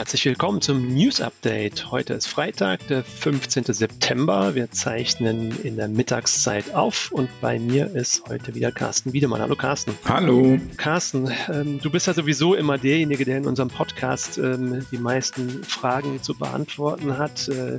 Herzlich 0.00 0.24
willkommen 0.24 0.62
zum 0.62 0.94
News 0.94 1.20
Update. 1.20 1.90
Heute 1.90 2.14
ist 2.14 2.26
Freitag, 2.26 2.86
der 2.88 3.04
15. 3.04 3.64
September. 3.64 4.54
Wir 4.54 4.70
zeichnen 4.70 5.54
in 5.62 5.76
der 5.76 5.88
Mittagszeit 5.88 6.74
auf 6.74 7.12
und 7.12 7.28
bei 7.42 7.58
mir 7.58 7.94
ist 7.94 8.26
heute 8.26 8.54
wieder 8.54 8.72
Carsten 8.72 9.12
Wiedemann. 9.12 9.42
Hallo 9.42 9.56
Carsten. 9.56 9.92
Hallo. 10.06 10.58
Carsten, 10.78 11.30
ähm, 11.52 11.80
du 11.82 11.90
bist 11.90 12.06
ja 12.06 12.14
sowieso 12.14 12.54
immer 12.54 12.78
derjenige, 12.78 13.26
der 13.26 13.36
in 13.36 13.46
unserem 13.46 13.68
Podcast 13.68 14.38
ähm, 14.38 14.86
die 14.90 14.96
meisten 14.96 15.62
Fragen 15.64 16.22
zu 16.22 16.32
beantworten 16.34 17.18
hat. 17.18 17.48
Äh, 17.48 17.78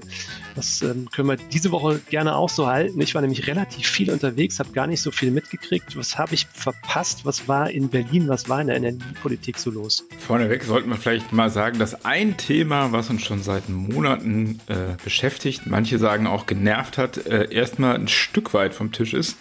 das 0.53 0.83
ähm, 0.83 1.09
können 1.09 1.27
wir 1.27 1.37
diese 1.37 1.71
Woche 1.71 2.01
gerne 2.11 2.35
auch 2.35 2.49
so 2.49 2.67
halten. 2.67 3.01
Ich 3.01 3.15
war 3.15 3.23
nämlich 3.23 3.47
relativ 3.47 3.87
viel 3.87 4.11
unterwegs, 4.11 4.59
habe 4.59 4.71
gar 4.73 4.85
nicht 4.85 5.01
so 5.01 5.09
viel 5.09 5.31
mitgekriegt. 5.31 5.97
Was 5.97 6.19
habe 6.19 6.35
ich 6.35 6.45
verpasst? 6.53 7.25
Was 7.25 7.47
war 7.47 7.71
in 7.71 7.89
Berlin? 7.89 8.27
Was 8.27 8.47
war 8.47 8.61
in 8.61 8.67
der 8.67 8.75
Energiepolitik 8.75 9.57
so 9.57 9.71
los? 9.71 10.05
Vorneweg 10.19 10.63
sollten 10.63 10.89
wir 10.89 10.97
vielleicht 10.97 11.31
mal 11.33 11.49
sagen, 11.49 11.79
dass 11.79 12.05
ein 12.11 12.35
Thema, 12.35 12.91
was 12.91 13.09
uns 13.09 13.23
schon 13.23 13.41
seit 13.41 13.69
Monaten 13.69 14.59
äh, 14.67 15.01
beschäftigt, 15.01 15.61
manche 15.65 15.97
sagen 15.97 16.27
auch 16.27 16.45
genervt 16.45 16.97
hat, 16.97 17.25
äh, 17.25 17.47
erstmal 17.49 17.95
ein 17.95 18.09
Stück 18.09 18.53
weit 18.53 18.73
vom 18.73 18.91
Tisch 18.91 19.13
ist. 19.13 19.37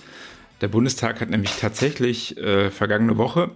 Der 0.60 0.68
Bundestag 0.68 1.20
hat 1.20 1.30
nämlich 1.30 1.56
tatsächlich 1.56 2.38
äh, 2.38 2.70
vergangene 2.70 3.18
Woche 3.18 3.50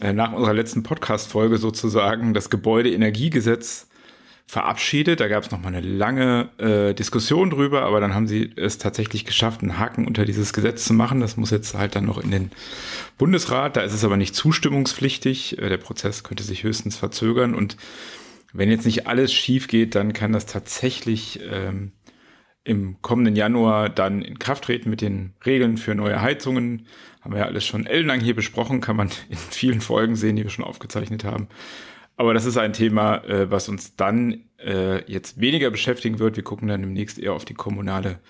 äh, 0.00 0.12
nach 0.12 0.32
unserer 0.32 0.52
letzten 0.52 0.82
Podcast-Folge 0.82 1.56
sozusagen 1.56 2.34
das 2.34 2.50
Gebäudeenergiegesetz 2.50 3.86
verabschiedet. 4.46 5.18
Da 5.20 5.28
gab 5.28 5.44
es 5.44 5.50
nochmal 5.50 5.74
eine 5.74 5.86
lange 5.86 6.50
äh, 6.58 6.92
Diskussion 6.92 7.48
drüber, 7.48 7.84
aber 7.86 8.00
dann 8.00 8.14
haben 8.14 8.28
sie 8.28 8.52
es 8.56 8.76
tatsächlich 8.76 9.24
geschafft, 9.24 9.62
einen 9.62 9.78
Haken 9.78 10.06
unter 10.06 10.26
dieses 10.26 10.52
Gesetz 10.52 10.84
zu 10.84 10.92
machen. 10.92 11.20
Das 11.20 11.38
muss 11.38 11.50
jetzt 11.52 11.72
halt 11.72 11.96
dann 11.96 12.04
noch 12.04 12.18
in 12.18 12.30
den 12.30 12.50
Bundesrat. 13.16 13.76
Da 13.76 13.80
ist 13.80 13.94
es 13.94 14.04
aber 14.04 14.18
nicht 14.18 14.34
zustimmungspflichtig. 14.34 15.56
Äh, 15.56 15.70
der 15.70 15.78
Prozess 15.78 16.22
könnte 16.22 16.44
sich 16.44 16.64
höchstens 16.64 16.96
verzögern 16.96 17.54
und 17.54 17.78
wenn 18.58 18.70
jetzt 18.70 18.86
nicht 18.86 19.06
alles 19.06 19.32
schief 19.32 19.68
geht, 19.68 19.94
dann 19.94 20.12
kann 20.12 20.32
das 20.32 20.46
tatsächlich 20.46 21.40
ähm, 21.50 21.92
im 22.64 23.00
kommenden 23.00 23.36
Januar 23.36 23.88
dann 23.88 24.22
in 24.22 24.38
Kraft 24.38 24.64
treten 24.64 24.90
mit 24.90 25.00
den 25.00 25.34
Regeln 25.44 25.76
für 25.76 25.94
neue 25.94 26.20
Heizungen. 26.20 26.86
Haben 27.20 27.34
wir 27.34 27.40
ja 27.40 27.46
alles 27.46 27.64
schon 27.64 27.86
ellenlang 27.86 28.20
hier 28.20 28.34
besprochen, 28.34 28.80
kann 28.80 28.96
man 28.96 29.10
in 29.28 29.36
vielen 29.36 29.80
Folgen 29.80 30.16
sehen, 30.16 30.36
die 30.36 30.42
wir 30.42 30.50
schon 30.50 30.64
aufgezeichnet 30.64 31.24
haben. 31.24 31.48
Aber 32.16 32.34
das 32.34 32.46
ist 32.46 32.56
ein 32.56 32.72
Thema, 32.72 33.24
äh, 33.24 33.50
was 33.50 33.68
uns 33.68 33.94
dann 33.96 34.44
äh, 34.58 35.04
jetzt 35.10 35.40
weniger 35.40 35.70
beschäftigen 35.70 36.18
wird. 36.18 36.36
Wir 36.36 36.44
gucken 36.44 36.68
dann 36.68 36.80
demnächst 36.80 37.18
eher 37.18 37.34
auf 37.34 37.44
die 37.44 37.54
kommunale 37.54 38.20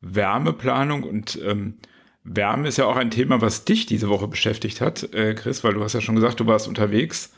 Wärmeplanung 0.00 1.02
und 1.02 1.38
ähm, 1.44 1.78
Wärme 2.22 2.68
ist 2.68 2.78
ja 2.78 2.86
auch 2.86 2.96
ein 2.96 3.10
Thema, 3.10 3.40
was 3.40 3.64
dich 3.64 3.86
diese 3.86 4.08
Woche 4.08 4.28
beschäftigt 4.28 4.80
hat, 4.80 5.12
äh, 5.12 5.34
Chris, 5.34 5.62
weil 5.62 5.74
du 5.74 5.82
hast 5.82 5.92
ja 5.92 6.00
schon 6.00 6.14
gesagt, 6.14 6.40
du 6.40 6.46
warst 6.46 6.68
unterwegs. 6.68 7.34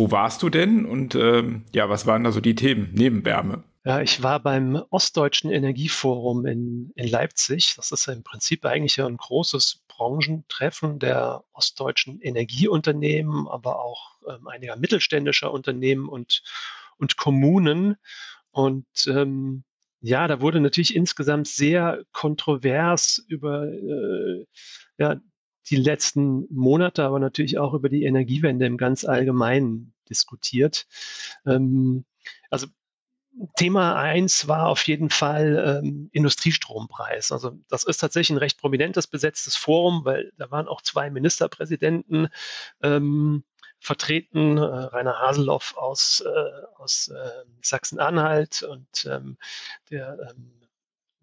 Wo 0.00 0.10
warst 0.10 0.42
du 0.42 0.48
denn 0.48 0.86
und 0.86 1.14
ähm, 1.14 1.66
ja, 1.74 1.90
was 1.90 2.06
waren 2.06 2.24
da 2.24 2.32
so 2.32 2.40
die 2.40 2.54
Themen 2.54 2.88
neben 2.94 3.22
Wärme? 3.26 3.64
Ja, 3.84 4.00
ich 4.00 4.22
war 4.22 4.40
beim 4.40 4.82
Ostdeutschen 4.88 5.50
Energieforum 5.50 6.46
in, 6.46 6.90
in 6.94 7.06
Leipzig. 7.06 7.74
Das 7.76 7.92
ist 7.92 8.08
im 8.08 8.22
Prinzip 8.22 8.64
eigentlich 8.64 8.98
ein 9.02 9.18
großes 9.18 9.84
Branchentreffen 9.88 11.00
der 11.00 11.44
ostdeutschen 11.52 12.18
Energieunternehmen, 12.22 13.46
aber 13.46 13.84
auch 13.84 14.16
ähm, 14.26 14.48
einiger 14.48 14.76
mittelständischer 14.76 15.52
Unternehmen 15.52 16.08
und, 16.08 16.44
und 16.96 17.18
Kommunen. 17.18 17.96
Und 18.52 18.86
ähm, 19.06 19.64
ja, 20.00 20.26
da 20.28 20.40
wurde 20.40 20.60
natürlich 20.60 20.96
insgesamt 20.96 21.46
sehr 21.46 22.04
kontrovers 22.12 23.22
über 23.28 23.66
äh, 23.66 24.46
ja, 24.96 25.20
die 25.70 25.76
letzten 25.76 26.46
Monate, 26.50 27.04
aber 27.04 27.18
natürlich 27.18 27.58
auch 27.58 27.74
über 27.74 27.88
die 27.88 28.04
Energiewende 28.04 28.66
im 28.66 28.76
ganz 28.76 29.04
Allgemeinen 29.04 29.92
diskutiert. 30.08 30.86
Ähm, 31.46 32.04
also 32.50 32.66
Thema 33.56 33.94
eins 33.96 34.48
war 34.48 34.68
auf 34.68 34.86
jeden 34.86 35.08
Fall 35.08 35.80
ähm, 35.82 36.10
Industriestrompreis. 36.12 37.30
Also 37.32 37.58
das 37.68 37.84
ist 37.84 37.98
tatsächlich 37.98 38.36
ein 38.36 38.38
recht 38.38 38.58
prominentes 38.58 39.06
besetztes 39.06 39.56
Forum, 39.56 40.04
weil 40.04 40.32
da 40.36 40.50
waren 40.50 40.68
auch 40.68 40.82
zwei 40.82 41.10
Ministerpräsidenten 41.10 42.28
ähm, 42.82 43.44
vertreten, 43.78 44.58
äh, 44.58 44.62
Rainer 44.62 45.18
Haseloff 45.18 45.76
aus, 45.76 46.22
äh, 46.26 46.76
aus 46.76 47.08
äh, 47.08 47.44
Sachsen-Anhalt 47.62 48.62
und 48.62 49.06
ähm, 49.08 49.38
der 49.90 50.18
ähm, 50.30 50.59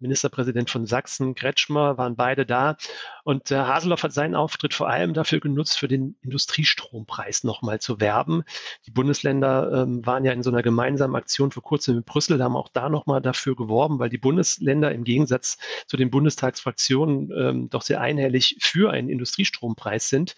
Ministerpräsident 0.00 0.70
von 0.70 0.86
Sachsen, 0.86 1.34
Kretschmer, 1.34 1.98
waren 1.98 2.16
beide 2.16 2.46
da. 2.46 2.76
Und 3.24 3.50
äh, 3.50 3.56
Haseloff 3.56 4.02
hat 4.02 4.12
seinen 4.12 4.34
Auftritt 4.34 4.74
vor 4.74 4.88
allem 4.88 5.14
dafür 5.14 5.40
genutzt, 5.40 5.78
für 5.78 5.88
den 5.88 6.16
Industriestrompreis 6.22 7.44
nochmal 7.44 7.80
zu 7.80 8.00
werben. 8.00 8.44
Die 8.86 8.90
Bundesländer 8.90 9.82
ähm, 9.82 10.04
waren 10.06 10.24
ja 10.24 10.32
in 10.32 10.42
so 10.42 10.50
einer 10.50 10.62
gemeinsamen 10.62 11.16
Aktion 11.16 11.50
vor 11.50 11.62
kurzem 11.62 11.98
in 11.98 12.04
Brüssel, 12.04 12.42
haben 12.42 12.56
auch 12.56 12.68
da 12.68 12.88
nochmal 12.88 13.20
dafür 13.20 13.56
geworben, 13.56 13.98
weil 13.98 14.08
die 14.08 14.18
Bundesländer 14.18 14.92
im 14.92 15.04
Gegensatz 15.04 15.58
zu 15.86 15.96
den 15.96 16.10
Bundestagsfraktionen 16.10 17.30
ähm, 17.36 17.70
doch 17.70 17.82
sehr 17.82 18.00
einhellig 18.00 18.56
für 18.60 18.90
einen 18.90 19.08
Industriestrompreis 19.08 20.08
sind. 20.08 20.36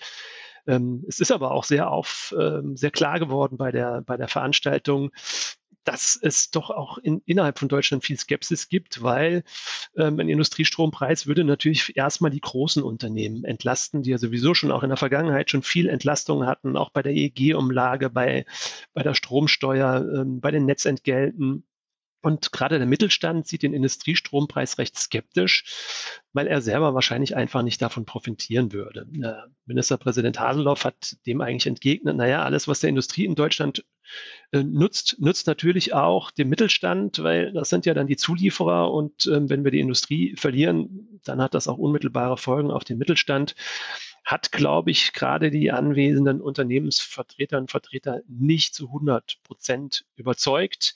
Ähm, 0.67 1.05
es 1.09 1.21
ist 1.21 1.33
aber 1.33 1.53
auch 1.53 1.65
sehr 1.65 1.91
auf, 1.91 2.35
ähm, 2.39 2.77
sehr 2.77 2.91
klar 2.91 3.19
geworden 3.19 3.57
bei 3.57 3.73
der, 3.73 4.03
bei 4.03 4.17
der 4.17 4.29
Veranstaltung, 4.29 5.11
dass 5.91 6.17
es 6.23 6.51
doch 6.53 6.71
auch 6.71 6.99
in, 6.99 7.21
innerhalb 7.27 7.59
von 7.59 7.69
Deutschland 7.69 8.05
viel 8.05 8.17
Skepsis 8.17 8.69
gibt, 8.69 9.03
weil 9.03 9.43
ähm, 9.97 10.21
ein 10.21 10.29
Industriestrompreis 10.29 11.27
würde 11.27 11.43
natürlich 11.43 11.97
erstmal 11.97 12.31
die 12.31 12.41
großen 12.41 12.83
Unternehmen 12.83 13.45
entlasten, 13.45 14.03
die 14.03 14.11
ja 14.11 14.19
sowieso 14.19 14.55
schon 14.55 14.71
auch 14.71 14.85
in 14.85 14.91
der 14.91 14.97
Vergangenheit 14.97 15.51
schon 15.51 15.63
viel 15.63 15.89
Entlastung 15.89 16.47
hatten, 16.47 16.77
auch 16.77 16.91
bei 16.91 17.03
der 17.03 17.13
EEG-Umlage, 17.13 18.09
bei, 18.09 18.45
bei 18.95 19.03
der 19.03 19.15
Stromsteuer, 19.15 20.21
ähm, 20.21 20.41
bei 20.41 20.53
den 20.53 20.65
Netzentgelten. 20.65 21.65
Und 22.23 22.53
gerade 22.53 22.79
der 22.79 22.87
Mittelstand 22.87 23.47
sieht 23.47 23.63
den 23.63 23.73
Industriestrompreis 23.73 24.79
recht 24.79 24.99
skeptisch, 24.99 25.65
weil 26.33 26.47
er 26.47 26.61
selber 26.61 26.95
wahrscheinlich 26.95 27.35
einfach 27.35 27.63
nicht 27.63 27.81
davon 27.81 28.05
profitieren 28.05 28.73
würde. 28.73 29.07
Äh, 29.23 29.49
Ministerpräsident 29.67 30.39
Haseloff 30.39 30.85
hat 30.85 31.17
dem 31.27 31.41
eigentlich 31.41 31.67
entgegnet, 31.67 32.17
naja, 32.17 32.43
alles, 32.43 32.69
was 32.69 32.81
der 32.81 32.91
Industrie 32.91 33.25
in 33.25 33.35
Deutschland 33.35 33.85
äh, 34.53 34.63
nutzt, 34.63 35.17
nutzt 35.21 35.47
natürlich 35.47 35.95
auch 35.95 36.31
dem 36.31 36.49
Mittelstand, 36.49 37.23
weil 37.23 37.53
das 37.53 37.71
sind 37.71 37.87
ja 37.87 37.95
dann 37.95 38.07
die 38.07 38.17
Zulieferer 38.17 38.93
und 38.93 39.27
äh, 39.27 39.49
wenn 39.49 39.65
wir 39.65 39.71
die 39.71 39.81
Industrie 39.81 40.37
verlieren, 40.37 41.21
dann 41.25 41.41
hat 41.41 41.55
das 41.55 41.69
auch 41.69 41.79
unmittelbare 41.79 42.37
Folgen 42.37 42.71
auf 42.71 42.85
den 42.85 42.99
Mittelstand 42.99 43.55
hat, 44.25 44.53
glaube 44.53 44.91
ich, 44.91 45.13
gerade 45.13 45.51
die 45.51 45.73
anwesenden 45.73 46.41
Unternehmensvertreter 46.41 47.59
und 47.59 47.71
Vertreter 47.71 48.21
nicht 48.29 48.75
zu 48.75 48.87
100 48.87 49.39
Prozent 49.43 50.05
überzeugt. 50.17 50.95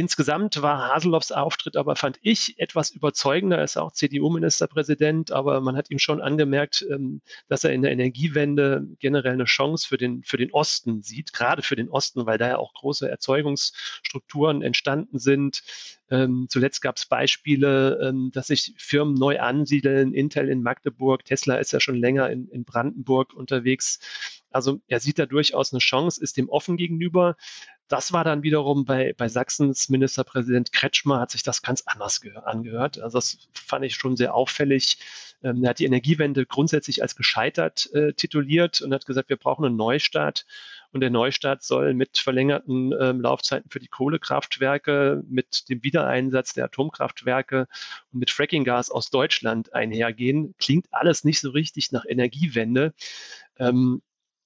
Insgesamt 0.00 0.62
war 0.62 0.88
Haseloffs 0.88 1.30
Auftritt 1.30 1.76
aber, 1.76 1.94
fand 1.94 2.18
ich, 2.22 2.58
etwas 2.58 2.90
überzeugender. 2.90 3.58
Er 3.58 3.64
ist 3.64 3.76
auch 3.76 3.92
CDU-Ministerpräsident, 3.92 5.30
aber 5.30 5.60
man 5.60 5.76
hat 5.76 5.90
ihm 5.90 5.98
schon 5.98 6.22
angemerkt, 6.22 6.86
ähm, 6.90 7.20
dass 7.48 7.64
er 7.64 7.74
in 7.74 7.82
der 7.82 7.92
Energiewende 7.92 8.86
generell 8.98 9.34
eine 9.34 9.44
Chance 9.44 9.86
für 9.86 9.98
den, 9.98 10.22
für 10.22 10.38
den 10.38 10.52
Osten 10.52 11.02
sieht, 11.02 11.34
gerade 11.34 11.60
für 11.60 11.76
den 11.76 11.90
Osten, 11.90 12.24
weil 12.24 12.38
da 12.38 12.48
ja 12.48 12.56
auch 12.56 12.72
große 12.72 13.10
Erzeugungsstrukturen 13.10 14.62
entstanden 14.62 15.18
sind. 15.18 15.62
Ähm, 16.08 16.46
zuletzt 16.48 16.80
gab 16.80 16.96
es 16.96 17.04
Beispiele, 17.04 18.00
ähm, 18.02 18.30
dass 18.32 18.46
sich 18.46 18.72
Firmen 18.78 19.12
neu 19.12 19.38
ansiedeln. 19.38 20.14
Intel 20.14 20.48
in 20.48 20.62
Magdeburg, 20.62 21.26
Tesla 21.26 21.56
ist 21.56 21.74
ja 21.74 21.80
schon 21.80 21.96
länger 21.96 22.30
in, 22.30 22.48
in 22.48 22.64
Brandenburg 22.64 23.34
unterwegs. 23.34 23.98
Also 24.50 24.80
er 24.88 24.98
sieht 24.98 25.18
da 25.18 25.26
durchaus 25.26 25.74
eine 25.74 25.80
Chance, 25.80 26.22
ist 26.22 26.38
dem 26.38 26.48
offen 26.48 26.78
gegenüber. 26.78 27.36
Das 27.90 28.12
war 28.12 28.22
dann 28.22 28.44
wiederum 28.44 28.84
bei, 28.84 29.14
bei 29.18 29.28
Sachsens 29.28 29.88
Ministerpräsident 29.88 30.70
Kretschmer, 30.72 31.18
hat 31.18 31.32
sich 31.32 31.42
das 31.42 31.60
ganz 31.60 31.82
anders 31.86 32.20
angehört. 32.44 33.00
Also 33.00 33.18
das 33.18 33.48
fand 33.52 33.84
ich 33.84 33.96
schon 33.96 34.16
sehr 34.16 34.32
auffällig. 34.32 34.98
Ähm, 35.42 35.64
er 35.64 35.70
hat 35.70 35.80
die 35.80 35.86
Energiewende 35.86 36.46
grundsätzlich 36.46 37.02
als 37.02 37.16
gescheitert 37.16 37.92
äh, 37.92 38.12
tituliert 38.12 38.80
und 38.80 38.94
hat 38.94 39.06
gesagt, 39.06 39.28
wir 39.28 39.36
brauchen 39.36 39.64
einen 39.64 39.74
Neustart. 39.74 40.46
Und 40.92 41.00
der 41.00 41.10
Neustart 41.10 41.64
soll 41.64 41.94
mit 41.94 42.18
verlängerten 42.18 42.92
ähm, 42.92 43.20
Laufzeiten 43.20 43.70
für 43.70 43.80
die 43.80 43.88
Kohlekraftwerke, 43.88 45.24
mit 45.28 45.68
dem 45.68 45.82
Wiedereinsatz 45.82 46.52
der 46.52 46.66
Atomkraftwerke 46.66 47.66
und 48.12 48.20
mit 48.20 48.30
Frackinggas 48.30 48.90
aus 48.92 49.10
Deutschland 49.10 49.74
einhergehen. 49.74 50.54
Klingt 50.58 50.86
alles 50.92 51.24
nicht 51.24 51.40
so 51.40 51.50
richtig 51.50 51.90
nach 51.90 52.04
Energiewende. 52.06 52.94
Ähm, 53.58 54.00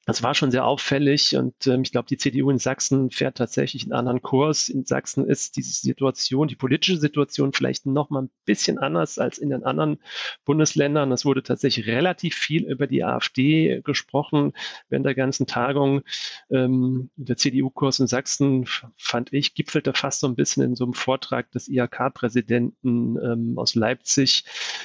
das 0.06 0.22
war 0.22 0.34
schon 0.34 0.50
sehr 0.50 0.66
auffällig 0.66 1.36
und 1.36 1.66
ähm, 1.66 1.82
ich 1.82 1.92
glaube, 1.92 2.08
die 2.08 2.18
CDU 2.18 2.50
in 2.50 2.58
Sachsen 2.58 3.10
fährt 3.10 3.36
tatsächlich 3.36 3.84
einen 3.84 3.92
anderen 3.92 4.20
Kurs. 4.20 4.68
In 4.68 4.84
Sachsen 4.84 5.26
ist 5.26 5.56
diese 5.56 5.72
Situation, 5.72 6.48
die 6.48 6.56
politische 6.56 6.98
Situation 6.98 7.52
vielleicht 7.52 7.86
noch 7.86 8.10
mal 8.10 8.22
ein 8.22 8.30
bisschen 8.44 8.78
anders 8.78 9.18
als 9.18 9.38
in 9.38 9.50
den 9.50 9.64
anderen 9.64 9.98
Bundesländern. 10.44 11.10
Es 11.12 11.24
wurde 11.24 11.42
tatsächlich 11.42 11.86
relativ 11.86 12.34
viel 12.34 12.64
über 12.64 12.86
die 12.86 13.02
AfD 13.02 13.80
gesprochen 13.82 14.52
während 14.88 15.06
der 15.06 15.14
ganzen 15.14 15.46
Tagung. 15.46 16.02
Ähm, 16.50 17.10
der 17.16 17.36
CDU-Kurs 17.36 18.00
in 18.00 18.06
Sachsen, 18.06 18.66
fand 18.96 19.32
ich, 19.32 19.54
gipfelte 19.54 19.94
fast 19.94 20.20
so 20.20 20.26
ein 20.26 20.36
bisschen 20.36 20.62
in 20.62 20.74
so 20.74 20.84
einem 20.84 20.94
Vortrag 20.94 21.50
des 21.52 21.68
IHK-Präsidenten 21.68 23.16
ähm, 23.16 23.58
aus 23.58 23.74
Leipzig, 23.74 24.44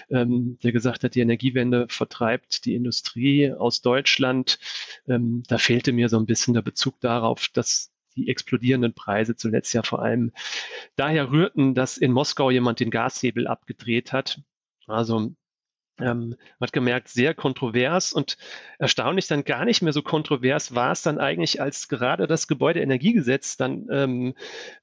ähm, 0.09 0.57
der 0.63 0.71
gesagt 0.71 1.03
hat, 1.03 1.15
die 1.15 1.21
Energiewende 1.21 1.87
vertreibt 1.89 2.65
die 2.65 2.75
Industrie 2.75 3.51
aus 3.51 3.81
Deutschland 3.81 4.59
ähm, 5.09 5.43
da 5.47 5.57
fehlte 5.57 5.91
mir 5.91 6.09
so 6.09 6.17
ein 6.17 6.25
bisschen 6.25 6.53
der 6.53 6.61
Bezug 6.61 6.99
darauf, 6.99 7.47
dass 7.49 7.91
die 8.15 8.29
explodierenden 8.29 8.93
Preise 8.93 9.35
zuletzt 9.35 9.73
ja 9.73 9.83
vor 9.83 10.01
allem 10.01 10.31
daher 10.95 11.31
rührten, 11.31 11.75
dass 11.75 11.97
in 11.97 12.11
Moskau 12.11 12.49
jemand 12.49 12.79
den 12.79 12.91
Gashebel 12.91 13.47
abgedreht 13.47 14.13
hat. 14.13 14.41
Also 14.87 15.33
ähm, 15.99 16.35
man 16.59 16.67
hat 16.67 16.73
gemerkt, 16.73 17.09
sehr 17.09 17.33
kontrovers 17.33 18.13
und 18.13 18.37
erstaunlich 18.77 19.27
dann 19.27 19.43
gar 19.43 19.65
nicht 19.65 19.81
mehr 19.81 19.93
so 19.93 20.01
kontrovers 20.01 20.75
war 20.75 20.91
es 20.91 21.01
dann 21.01 21.19
eigentlich, 21.19 21.61
als 21.61 21.87
gerade 21.87 22.27
das 22.27 22.47
Gebäudeenergiegesetz 22.47 23.57
dann 23.57 23.87
ähm, 23.91 24.35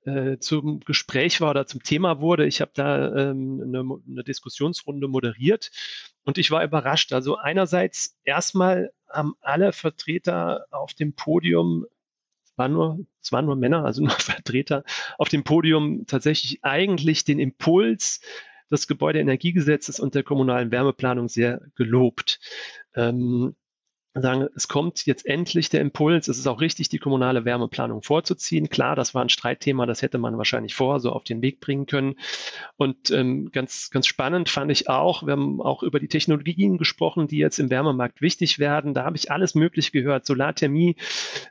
äh, 0.04 0.38
zum 0.38 0.80
Gespräch 0.80 1.40
war 1.40 1.50
oder 1.50 1.66
zum 1.66 1.82
Thema 1.82 2.20
wurde. 2.20 2.46
Ich 2.46 2.60
habe 2.60 2.72
da 2.74 3.30
ähm, 3.30 3.62
eine, 3.64 3.98
eine 4.08 4.24
Diskussionsrunde 4.24 5.08
moderiert 5.08 5.70
und 6.24 6.38
ich 6.38 6.50
war 6.50 6.64
überrascht. 6.64 7.12
Also 7.12 7.36
einerseits 7.36 8.18
erstmal 8.24 8.90
haben 9.08 9.34
alle 9.40 9.72
Vertreter 9.72 10.66
auf 10.70 10.94
dem 10.94 11.14
Podium 11.14 11.86
waren 12.56 12.72
nur, 12.72 12.98
es 13.20 13.32
waren 13.32 13.44
nur 13.44 13.56
Männer, 13.56 13.84
also 13.84 14.02
nur 14.02 14.10
Vertreter 14.18 14.84
auf 15.18 15.28
dem 15.28 15.44
Podium 15.44 16.06
tatsächlich 16.06 16.64
eigentlich 16.64 17.24
den 17.24 17.38
Impuls 17.38 18.20
des 18.70 18.86
Gebäudeenergiegesetzes 18.86 20.00
und 20.00 20.14
der 20.14 20.22
kommunalen 20.22 20.70
Wärmeplanung 20.70 21.28
sehr 21.28 21.60
gelobt. 21.74 22.40
Ähm, 22.94 23.54
sagen, 24.22 24.48
es 24.54 24.68
kommt 24.68 25.06
jetzt 25.06 25.26
endlich 25.26 25.68
der 25.68 25.80
Impuls, 25.80 26.28
es 26.28 26.38
ist 26.38 26.46
auch 26.46 26.60
richtig, 26.60 26.88
die 26.88 26.98
kommunale 26.98 27.44
Wärmeplanung 27.44 28.02
vorzuziehen. 28.02 28.68
Klar, 28.68 28.96
das 28.96 29.14
war 29.14 29.22
ein 29.22 29.28
Streitthema, 29.28 29.86
das 29.86 30.02
hätte 30.02 30.18
man 30.18 30.38
wahrscheinlich 30.38 30.74
vorher 30.74 31.00
so 31.00 31.12
auf 31.12 31.24
den 31.24 31.42
Weg 31.42 31.60
bringen 31.60 31.86
können. 31.86 32.14
Und 32.76 33.10
ähm, 33.10 33.50
ganz, 33.52 33.90
ganz 33.90 34.06
spannend 34.06 34.48
fand 34.48 34.70
ich 34.70 34.88
auch, 34.88 35.26
wir 35.26 35.32
haben 35.32 35.60
auch 35.60 35.82
über 35.82 36.00
die 36.00 36.08
Technologien 36.08 36.78
gesprochen, 36.78 37.28
die 37.28 37.38
jetzt 37.38 37.58
im 37.58 37.70
Wärmemarkt 37.70 38.20
wichtig 38.20 38.58
werden. 38.58 38.94
Da 38.94 39.04
habe 39.04 39.16
ich 39.16 39.30
alles 39.30 39.54
Mögliche 39.54 39.92
gehört, 39.92 40.26
Solarthermie, 40.26 40.96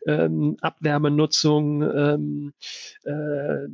ähm, 0.08 0.58
Abwärmenutzung, 0.62 1.82
ähm, 1.82 2.54
äh, 3.04 3.68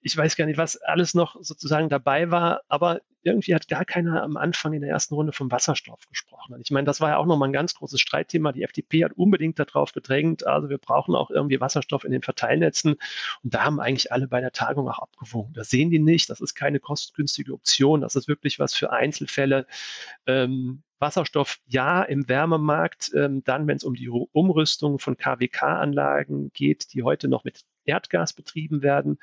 ich 0.00 0.16
weiß 0.16 0.36
gar 0.36 0.46
nicht, 0.46 0.58
was 0.58 0.76
alles 0.76 1.14
noch 1.14 1.36
sozusagen 1.40 1.88
dabei 1.88 2.30
war, 2.30 2.62
aber 2.68 3.00
irgendwie 3.22 3.54
hat 3.54 3.68
gar 3.68 3.84
keiner 3.84 4.22
am 4.22 4.36
Anfang 4.36 4.72
in 4.72 4.80
der 4.80 4.90
ersten 4.90 5.14
Runde 5.14 5.32
vom 5.32 5.50
Wasserstoff 5.50 6.06
gesprochen. 6.08 6.54
Und 6.54 6.60
ich 6.60 6.70
meine, 6.70 6.86
das 6.86 7.00
war 7.00 7.10
ja 7.10 7.16
auch 7.16 7.26
nochmal 7.26 7.48
ein 7.48 7.52
ganz 7.52 7.74
großes 7.74 8.00
Streitthema. 8.00 8.52
Die 8.52 8.62
FDP 8.62 9.04
hat 9.04 9.12
unbedingt 9.12 9.58
darauf 9.58 9.92
gedrängt, 9.92 10.46
also 10.46 10.68
wir 10.68 10.78
brauchen 10.78 11.14
auch 11.14 11.30
irgendwie 11.30 11.60
Wasserstoff 11.60 12.04
in 12.04 12.12
den 12.12 12.22
Verteilnetzen. 12.22 12.96
Und 13.42 13.54
da 13.54 13.64
haben 13.64 13.80
eigentlich 13.80 14.12
alle 14.12 14.28
bei 14.28 14.40
der 14.40 14.52
Tagung 14.52 14.88
auch 14.88 15.00
abgewogen. 15.00 15.52
Das 15.52 15.68
sehen 15.68 15.90
die 15.90 15.98
nicht. 15.98 16.30
Das 16.30 16.40
ist 16.40 16.54
keine 16.54 16.80
kostengünstige 16.80 17.52
Option. 17.52 18.00
Das 18.00 18.14
ist 18.14 18.28
wirklich 18.28 18.58
was 18.58 18.74
für 18.74 18.92
Einzelfälle. 18.92 19.66
Ähm, 20.26 20.82
Wasserstoff 21.00 21.58
ja 21.66 22.02
im 22.02 22.28
Wärmemarkt, 22.28 23.12
ähm, 23.14 23.44
dann, 23.44 23.66
wenn 23.66 23.76
es 23.76 23.84
um 23.84 23.94
die 23.94 24.08
Umrüstung 24.08 24.98
von 24.98 25.16
KWK-Anlagen 25.16 26.50
geht, 26.52 26.92
die 26.92 27.02
heute 27.02 27.28
noch 27.28 27.44
mit 27.44 27.62
Erdgas 27.84 28.32
betrieben 28.32 28.82
werden. 28.82 29.18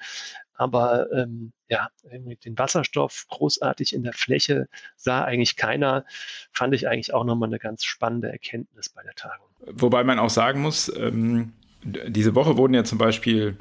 Aber 0.56 1.12
ähm, 1.12 1.52
ja, 1.68 1.90
den 2.12 2.57
Wasserstoff 2.57 3.25
großartig 3.30 3.94
in 3.94 4.04
der 4.04 4.13
Fläche 4.13 4.68
sah 4.96 5.24
eigentlich 5.24 5.56
keiner. 5.56 6.06
Fand 6.52 6.74
ich 6.74 6.88
eigentlich 6.88 7.13
auch 7.13 7.24
nochmal 7.24 7.50
eine 7.50 7.60
ganz 7.60 7.84
spannende 7.84 8.31
Erkenntnis 8.31 8.90
bei 8.90 9.04
der 9.04 9.16
Tagung. 9.16 9.48
Wobei 9.68 10.04
man 10.04 10.19
auch 10.19 10.30
sagen 10.30 10.62
muss, 10.62 10.92
ähm, 10.96 11.54
diese 11.84 12.36
Woche 12.36 12.57
wurden 12.57 12.74
ja 12.74 12.84
zum 12.84 12.98
Beispiel 12.98 13.57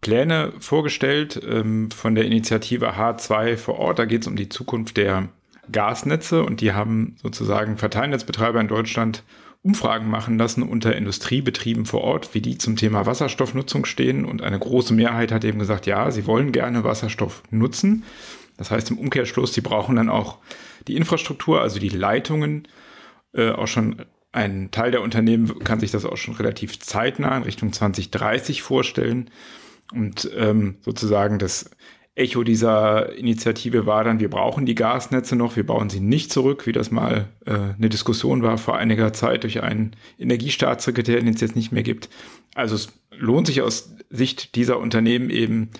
Pläne 0.00 0.52
vorgestellt 0.60 1.40
ähm, 1.46 1.90
von 1.90 2.14
der 2.14 2.24
Initiative 2.24 2.94
H2 2.94 3.56
vor 3.56 3.78
Ort. 3.78 3.98
Da 3.98 4.04
geht 4.04 4.22
es 4.22 4.26
um 4.26 4.36
die 4.36 4.48
Zukunft 4.48 4.96
der 4.96 5.28
Gasnetze 5.70 6.42
und 6.42 6.60
die 6.60 6.72
haben 6.72 7.16
sozusagen 7.22 7.76
Verteilnetzbetreiber 7.76 8.60
in 8.60 8.68
Deutschland 8.68 9.24
Umfragen 9.62 10.08
machen 10.08 10.38
lassen 10.38 10.62
unter 10.62 10.96
Industriebetrieben 10.96 11.84
vor 11.84 12.00
Ort, 12.00 12.34
wie 12.34 12.40
die 12.40 12.56
zum 12.56 12.76
Thema 12.76 13.04
Wasserstoffnutzung 13.04 13.84
stehen. 13.84 14.24
Und 14.24 14.42
eine 14.42 14.58
große 14.58 14.94
Mehrheit 14.94 15.32
hat 15.32 15.44
eben 15.44 15.58
gesagt, 15.58 15.86
ja, 15.86 16.10
sie 16.10 16.26
wollen 16.26 16.52
gerne 16.52 16.82
Wasserstoff 16.82 17.42
nutzen. 17.50 18.04
Das 18.56 18.70
heißt 18.70 18.90
im 18.90 18.98
Umkehrschluss, 18.98 19.52
sie 19.52 19.60
brauchen 19.60 19.96
dann 19.96 20.08
auch 20.08 20.38
die 20.88 20.96
Infrastruktur, 20.96 21.60
also 21.60 21.78
die 21.78 21.90
Leitungen. 21.90 22.68
Äh, 23.34 23.50
auch 23.50 23.68
schon 23.68 24.06
ein 24.32 24.70
Teil 24.70 24.92
der 24.92 25.02
Unternehmen 25.02 25.58
kann 25.60 25.80
sich 25.80 25.90
das 25.90 26.04
auch 26.04 26.16
schon 26.16 26.34
relativ 26.34 26.78
zeitnah 26.80 27.36
in 27.36 27.42
Richtung 27.42 27.72
2030 27.72 28.62
vorstellen. 28.62 29.30
Und 29.92 30.30
ähm, 30.36 30.76
sozusagen 30.82 31.38
das 31.38 31.70
Echo 32.20 32.44
dieser 32.44 33.16
Initiative 33.16 33.86
war 33.86 34.04
dann, 34.04 34.20
wir 34.20 34.28
brauchen 34.28 34.66
die 34.66 34.74
Gasnetze 34.74 35.36
noch, 35.36 35.56
wir 35.56 35.64
bauen 35.64 35.88
sie 35.88 36.00
nicht 36.00 36.30
zurück, 36.30 36.66
wie 36.66 36.72
das 36.72 36.90
mal 36.90 37.28
äh, 37.46 37.52
eine 37.78 37.88
Diskussion 37.88 38.42
war 38.42 38.58
vor 38.58 38.76
einiger 38.76 39.14
Zeit 39.14 39.42
durch 39.44 39.62
einen 39.62 39.96
Energiestaatssekretär, 40.18 41.20
den 41.20 41.34
es 41.34 41.40
jetzt 41.40 41.56
nicht 41.56 41.72
mehr 41.72 41.82
gibt. 41.82 42.10
Also 42.54 42.74
es 42.74 42.92
lohnt 43.16 43.46
sich 43.46 43.62
aus 43.62 43.94
Sicht 44.10 44.54
dieser 44.54 44.78
Unternehmen 44.78 45.30
eben, 45.30 45.70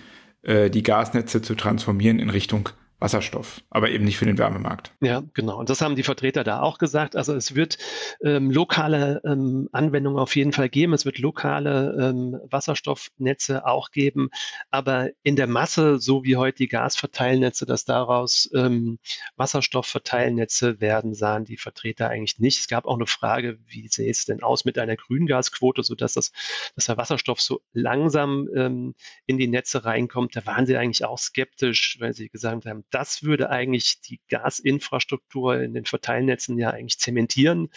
äh, 0.41 0.71
die 0.71 0.81
Gasnetze 0.81 1.43
zu 1.43 1.53
transformieren 1.53 2.17
in 2.17 2.31
Richtung 2.31 2.69
Wasserstoff, 3.01 3.63
aber 3.71 3.89
eben 3.89 4.05
nicht 4.05 4.19
für 4.19 4.27
den 4.27 4.37
Wärmemarkt. 4.37 4.93
Ja, 5.01 5.23
genau. 5.33 5.57
Und 5.57 5.71
das 5.71 5.81
haben 5.81 5.95
die 5.95 6.03
Vertreter 6.03 6.43
da 6.43 6.61
auch 6.61 6.77
gesagt. 6.77 7.15
Also 7.15 7.33
es 7.33 7.55
wird 7.55 7.79
ähm, 8.23 8.51
lokale 8.51 9.21
ähm, 9.25 9.69
Anwendungen 9.71 10.19
auf 10.19 10.35
jeden 10.35 10.53
Fall 10.53 10.69
geben. 10.69 10.93
Es 10.93 11.03
wird 11.03 11.17
lokale 11.17 11.97
ähm, 11.99 12.39
Wasserstoffnetze 12.51 13.65
auch 13.65 13.89
geben. 13.89 14.29
Aber 14.69 15.09
in 15.23 15.35
der 15.35 15.47
Masse, 15.47 15.97
so 15.97 16.23
wie 16.23 16.37
heute 16.37 16.57
die 16.57 16.67
Gasverteilnetze, 16.67 17.65
dass 17.65 17.85
daraus 17.85 18.47
ähm, 18.53 18.99
Wasserstoffverteilnetze 19.35 20.79
werden, 20.79 21.15
sahen 21.15 21.45
die 21.45 21.57
Vertreter 21.57 22.09
eigentlich 22.09 22.37
nicht. 22.37 22.59
Es 22.59 22.67
gab 22.67 22.85
auch 22.85 22.97
eine 22.97 23.07
Frage, 23.07 23.57
wie 23.65 23.87
sähe 23.87 24.11
es 24.11 24.25
denn 24.25 24.43
aus 24.43 24.63
mit 24.63 24.77
einer 24.77 24.95
Grüngasquote, 24.95 25.81
sodass 25.81 26.13
das, 26.13 26.31
dass 26.75 26.85
der 26.85 26.97
Wasserstoff 26.97 27.41
so 27.41 27.61
langsam 27.73 28.47
ähm, 28.55 28.93
in 29.25 29.39
die 29.39 29.47
Netze 29.47 29.85
reinkommt. 29.85 30.35
Da 30.35 30.45
waren 30.45 30.67
sie 30.67 30.77
eigentlich 30.77 31.03
auch 31.03 31.17
skeptisch, 31.17 31.97
weil 31.99 32.13
sie 32.13 32.29
gesagt 32.29 32.67
haben, 32.67 32.83
das 32.91 33.23
würde 33.23 33.49
eigentlich 33.49 34.01
die 34.01 34.19
Gasinfrastruktur 34.29 35.59
in 35.61 35.73
den 35.73 35.85
Verteilnetzen 35.85 36.57
ja 36.57 36.69
eigentlich 36.69 36.99
zementieren, 36.99 37.69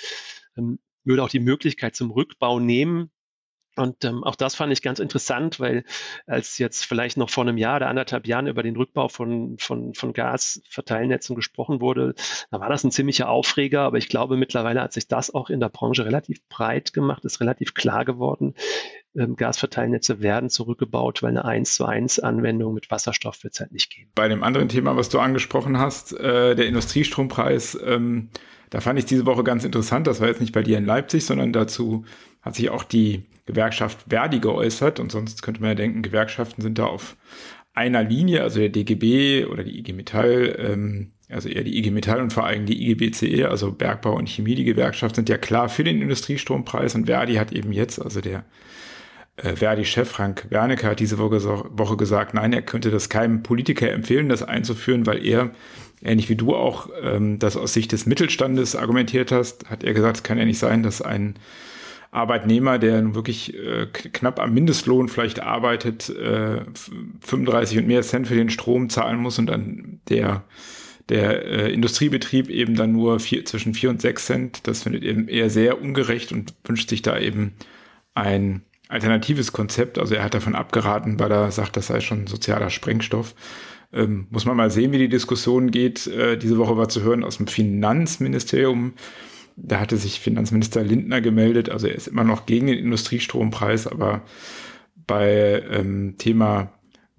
ähm, 0.57 0.79
würde 1.05 1.23
auch 1.23 1.29
die 1.29 1.41
Möglichkeit 1.41 1.97
zum 1.97 2.11
Rückbau 2.11 2.61
nehmen. 2.61 3.11
Und 3.77 4.05
ähm, 4.05 4.23
auch 4.23 4.37
das 4.37 4.55
fand 4.55 4.73
ich 4.73 4.83
ganz 4.83 5.01
interessant, 5.01 5.59
weil 5.59 5.85
als 6.27 6.59
jetzt 6.59 6.85
vielleicht 6.85 7.17
noch 7.17 7.29
vor 7.29 7.43
einem 7.43 7.59
Jahr 7.59 7.77
oder 7.77 7.89
anderthalb 7.89 8.27
Jahren 8.27 8.47
über 8.47 8.63
den 8.63 8.77
Rückbau 8.77 9.09
von, 9.09 9.59
von, 9.59 9.95
von 9.95 10.13
Gasverteilnetzen 10.13 11.35
gesprochen 11.35 11.81
wurde, 11.81 12.15
da 12.53 12.61
war 12.61 12.69
das 12.69 12.85
ein 12.85 12.93
ziemlicher 12.93 13.29
Aufreger. 13.29 13.81
Aber 13.81 13.99
ich 13.99 14.09
glaube, 14.09 14.37
mittlerweile 14.37 14.81
hat 14.81 14.93
sich 14.93 15.09
das 15.09 15.35
auch 15.35 15.51
in 15.51 15.59
der 15.59 15.71
Branche 15.71 16.05
relativ 16.05 16.47
breit 16.49 16.93
gemacht, 16.93 17.25
ist 17.25 17.41
relativ 17.41 17.75
klar 17.75 18.05
geworden, 18.05 18.55
Gasverteilnetze 19.15 20.21
werden 20.21 20.51
zurückgebaut, 20.51 21.23
weil 21.23 21.31
eine 21.31 21.45
1 21.45 21.75
zu 21.75 21.85
1 21.85 22.19
Anwendung 22.19 22.75
mit 22.75 22.91
Wasserstoff 22.91 23.45
wird 23.45 23.55
es 23.55 23.61
halt 23.61 23.73
nicht 23.73 23.91
geben. 23.91 24.11
Bei 24.15 24.29
dem 24.29 24.43
anderen 24.43 24.69
Thema, 24.69 24.97
was 24.97 25.09
du 25.09 25.21
angesprochen 25.21 25.79
hast, 25.79 26.13
äh, 26.19 26.55
der 26.55 26.67
Industriestrompreis, 26.67 27.79
ähm, 27.85 28.29
da 28.71 28.81
fand 28.81 28.99
ich 28.99 29.05
diese 29.05 29.25
Woche 29.25 29.45
ganz 29.45 29.65
interessant. 29.65 30.07
Das 30.07 30.21
war 30.21 30.29
jetzt 30.29 30.41
nicht 30.41 30.53
bei 30.53 30.63
dir 30.63 30.79
in 30.79 30.85
Leipzig, 30.85 31.25
sondern 31.25 31.53
dazu 31.53 32.05
hat 32.43 32.57
sich 32.57 32.71
auch 32.71 32.83
die 32.83 33.23
Gewerkschaft 33.47 34.07
Verdi 34.09 34.41
geäußert. 34.41 34.99
Und 34.99 35.13
sonst 35.13 35.43
könnte 35.43 35.61
man 35.61 35.71
ja 35.71 35.75
denken, 35.77 36.03
Gewerkschaften 36.03 36.61
sind 36.61 36.79
da 36.79 36.87
auf 36.87 37.17
einer 37.73 38.03
Linie, 38.03 38.43
also 38.43 38.59
der 38.59 38.71
DGB 38.71 39.45
oder 39.45 39.63
die 39.63 39.79
IG 39.79 39.93
Metall, 39.93 40.57
ähm, 40.59 41.13
also 41.29 41.49
eher 41.49 41.65
die 41.65 41.79
IG 41.79 41.91
Metall 41.91 42.21
und 42.21 42.33
vor 42.33 42.47
allem 42.47 42.67
die 42.67 42.91
IGBCE, 42.91 43.49
also 43.49 43.73
Bergbau 43.73 44.17
und 44.17 44.29
Chemie, 44.29 44.55
die 44.55 44.65
Gewerkschaft, 44.65 45.17
sind 45.17 45.29
ja 45.29 45.39
klar 45.39 45.69
für 45.69 45.85
den 45.85 46.01
Industriestrompreis 46.01 46.95
und 46.95 47.07
Verdi 47.07 47.35
hat 47.35 47.53
eben 47.53 47.73
jetzt, 47.73 48.01
also 48.01 48.21
der 48.21 48.45
Verdi-Chef 49.37 50.09
Frank 50.09 50.47
Wernicke 50.51 50.87
hat 50.87 51.01
diese 51.01 51.19
Woche, 51.19 51.97
gesagt, 51.97 52.35
nein, 52.35 52.53
er 52.53 52.63
könnte 52.63 52.91
das 52.91 53.09
keinem 53.09 53.43
Politiker 53.43 53.91
empfehlen, 53.91 54.29
das 54.29 54.43
einzuführen, 54.43 55.07
weil 55.07 55.27
er, 55.27 55.51
ähnlich 56.03 56.29
wie 56.29 56.37
du 56.37 56.55
auch, 56.55 56.89
ähm, 57.03 57.39
das 57.41 57.57
aus 57.57 57.73
Sicht 57.73 57.93
des 57.93 58.07
Mittelstandes 58.07 58.77
argumentiert 58.77 59.33
hast, 59.33 59.69
hat 59.69 59.83
er 59.83 59.93
gesagt, 59.93 60.19
es 60.19 60.23
kann 60.23 60.39
ja 60.39 60.45
nicht 60.45 60.59
sein, 60.59 60.83
dass 60.85 61.03
ein 61.03 61.35
Arbeitnehmer, 62.13 62.79
der 62.79 63.17
wirklich 63.17 63.55
äh, 63.55 63.87
knapp 63.87 64.39
am 64.39 64.55
Mindestlohn 64.55 65.09
vielleicht 65.09 65.41
arbeitet, 65.41 66.11
äh, 66.11 66.61
35 67.21 67.79
und 67.79 67.89
mehr 67.89 68.03
Cent 68.03 68.29
für 68.29 68.37
den 68.37 68.51
Strom 68.51 68.89
zahlen 68.89 69.19
muss 69.19 69.39
und 69.41 69.47
dann 69.47 70.01
der 70.09 70.45
der 71.09 71.45
äh, 71.45 71.73
Industriebetrieb 71.73 72.49
eben 72.49 72.77
dann 72.77 72.93
nur 72.93 73.21
vier, 73.21 73.45
zwischen 73.45 73.75
4 73.75 73.91
und 73.91 74.01
6 74.01 74.27
Cent. 74.27 74.67
Das 74.67 74.85
findet 74.85 75.03
eben 75.03 75.29
eher 75.29 75.51
sehr 75.51 75.81
ungerecht 75.81 76.33
und 76.33 76.55
wünscht 76.65 76.89
sich 76.89 77.03
da 77.03 77.19
eben 77.19 77.53
ein 78.15 78.63
alternatives 78.95 79.53
Konzept. 79.53 79.99
Also 79.99 80.15
er 80.15 80.25
hat 80.25 80.35
davon 80.35 80.55
abgeraten, 80.55 81.19
weil 81.19 81.31
er 81.31 81.51
sagt, 81.51 81.77
das 81.77 81.89
sei 81.89 82.01
schon 82.01 82.27
sozialer 82.27 82.71
Sprengstoff. 82.71 83.35
Ähm, 83.93 84.27
muss 84.31 84.47
man 84.47 84.57
mal 84.57 84.71
sehen, 84.71 84.93
wie 84.93 84.99
die 84.99 85.09
Diskussion 85.09 85.71
geht. 85.71 86.07
Äh, 86.07 86.39
diese 86.39 86.59
Woche 86.59 86.77
war 86.77 86.89
zu 86.89 87.03
hören 87.03 87.25
aus 87.25 87.37
dem 87.37 87.47
Finanzministerium. 87.47 88.95
Da 89.57 89.81
hatte 89.81 89.97
sich 89.97 90.21
Finanzminister 90.21 90.83
Lindner 90.83 91.21
gemeldet. 91.21 91.69
Also 91.69 91.87
er 91.87 91.95
ist 91.95 92.09
immer 92.09 92.25
noch 92.25 92.47
gegen 92.47 92.67
den 92.67 92.79
Industriestrompreis, 92.79 93.87
aber 93.87 94.23
bei 95.07 95.63
ähm, 95.71 96.15
Thema 96.17 96.73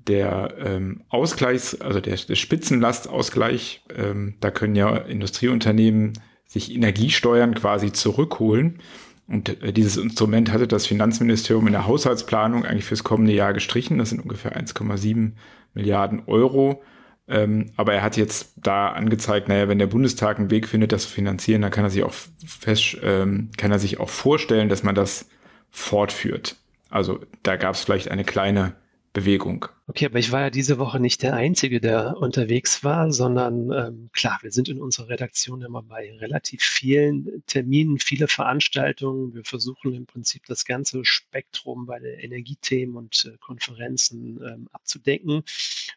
der 0.08 0.56
ähm, 0.60 1.02
Ausgleichs, 1.10 1.82
also 1.82 2.00
der, 2.00 2.16
der 2.16 2.36
Spitzenlastausgleich, 2.36 3.84
ähm, 3.96 4.36
da 4.40 4.52
können 4.52 4.76
ja 4.76 4.96
Industrieunternehmen 4.98 6.14
sich 6.46 6.74
Energiesteuern 6.74 7.56
quasi 7.56 7.92
zurückholen. 7.92 8.80
Und 9.28 9.62
äh, 9.64 9.74
dieses 9.74 9.98
Instrument 9.98 10.52
hatte 10.52 10.68
das 10.68 10.86
Finanzministerium 10.86 11.68
in 11.68 11.74
der 11.74 11.88
Haushaltsplanung 11.88 12.66
eigentlich 12.66 12.86
fürs 12.86 13.04
kommende 13.04 13.34
Jahr 13.34 13.54
gestrichen. 13.54 13.98
Das 13.98 14.10
sind 14.10 14.22
ungefähr 14.22 14.56
1,7 14.58 15.32
Milliarden 15.74 16.24
Euro. 16.28 16.84
Ähm, 17.28 17.72
aber 17.76 17.94
er 17.94 18.04
hat 18.04 18.18
jetzt 18.18 18.54
da 18.56 18.90
angezeigt, 18.90 19.48
naja, 19.48 19.68
wenn 19.68 19.80
der 19.80 19.88
Bundestag 19.88 20.38
einen 20.38 20.52
Weg 20.52 20.68
findet, 20.68 20.92
das 20.92 21.04
zu 21.04 21.10
finanzieren, 21.10 21.64
dann 21.64 21.72
kann 21.72 21.84
er 21.84 21.90
sich 21.90 22.04
auch 22.04 22.14
fest, 22.46 22.98
ähm, 23.02 23.50
kann 23.58 23.72
er 23.72 23.80
sich 23.80 24.00
auch 24.00 24.10
vorstellen, 24.10 24.70
dass 24.70 24.84
man 24.84 24.94
das 24.94 25.28
fortführt. 25.72 26.58
Also 26.90 27.20
da 27.42 27.56
gab 27.56 27.74
es 27.74 27.82
vielleicht 27.82 28.12
eine 28.12 28.26
kleine 28.26 28.74
Bewegung. 29.12 29.66
Okay, 29.88 30.08
aber 30.08 30.18
ich 30.18 30.32
war 30.32 30.42
ja 30.42 30.50
diese 30.50 30.80
Woche 30.80 31.00
nicht 31.00 31.22
der 31.22 31.36
Einzige, 31.36 31.80
der 31.80 32.18
unterwegs 32.18 32.84
war, 32.84 33.12
sondern 33.12 33.72
ähm, 33.72 34.10
klar, 34.14 34.40
wir 34.42 34.52
sind 34.52 34.68
in 34.68 34.82
unserer 34.82 35.10
Redaktion 35.10 35.62
immer 35.62 35.84
bei 35.84 36.12
relativ 36.18 36.64
vielen 36.64 37.44
Terminen, 37.46 38.00
viele 38.00 38.28
Veranstaltungen. 38.28 39.36
Wir 39.36 39.44
versuchen 39.44 39.94
im 39.94 40.08
Prinzip 40.08 40.44
das 40.48 40.66
ganze 40.66 41.06
Spektrum 41.06 41.86
bei 41.86 42.00
den 42.00 42.18
Energiethemen 42.18 42.96
und 42.96 43.32
äh, 43.32 43.38
Konferenzen 43.38 44.42
ähm, 44.44 44.68
abzudecken. 44.72 45.44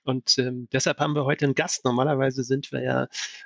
Und 0.05 0.37
ähm, 0.37 0.69
deshalb 0.71 0.99
haben 0.99 1.15
wir 1.15 1.25
heute 1.25 1.47
einen 1.47 1.55
Gast. 1.55 1.87
Normalerweise 1.87 2.45
sind 2.45 2.71
wir 2.73 2.83
ja 2.83 3.05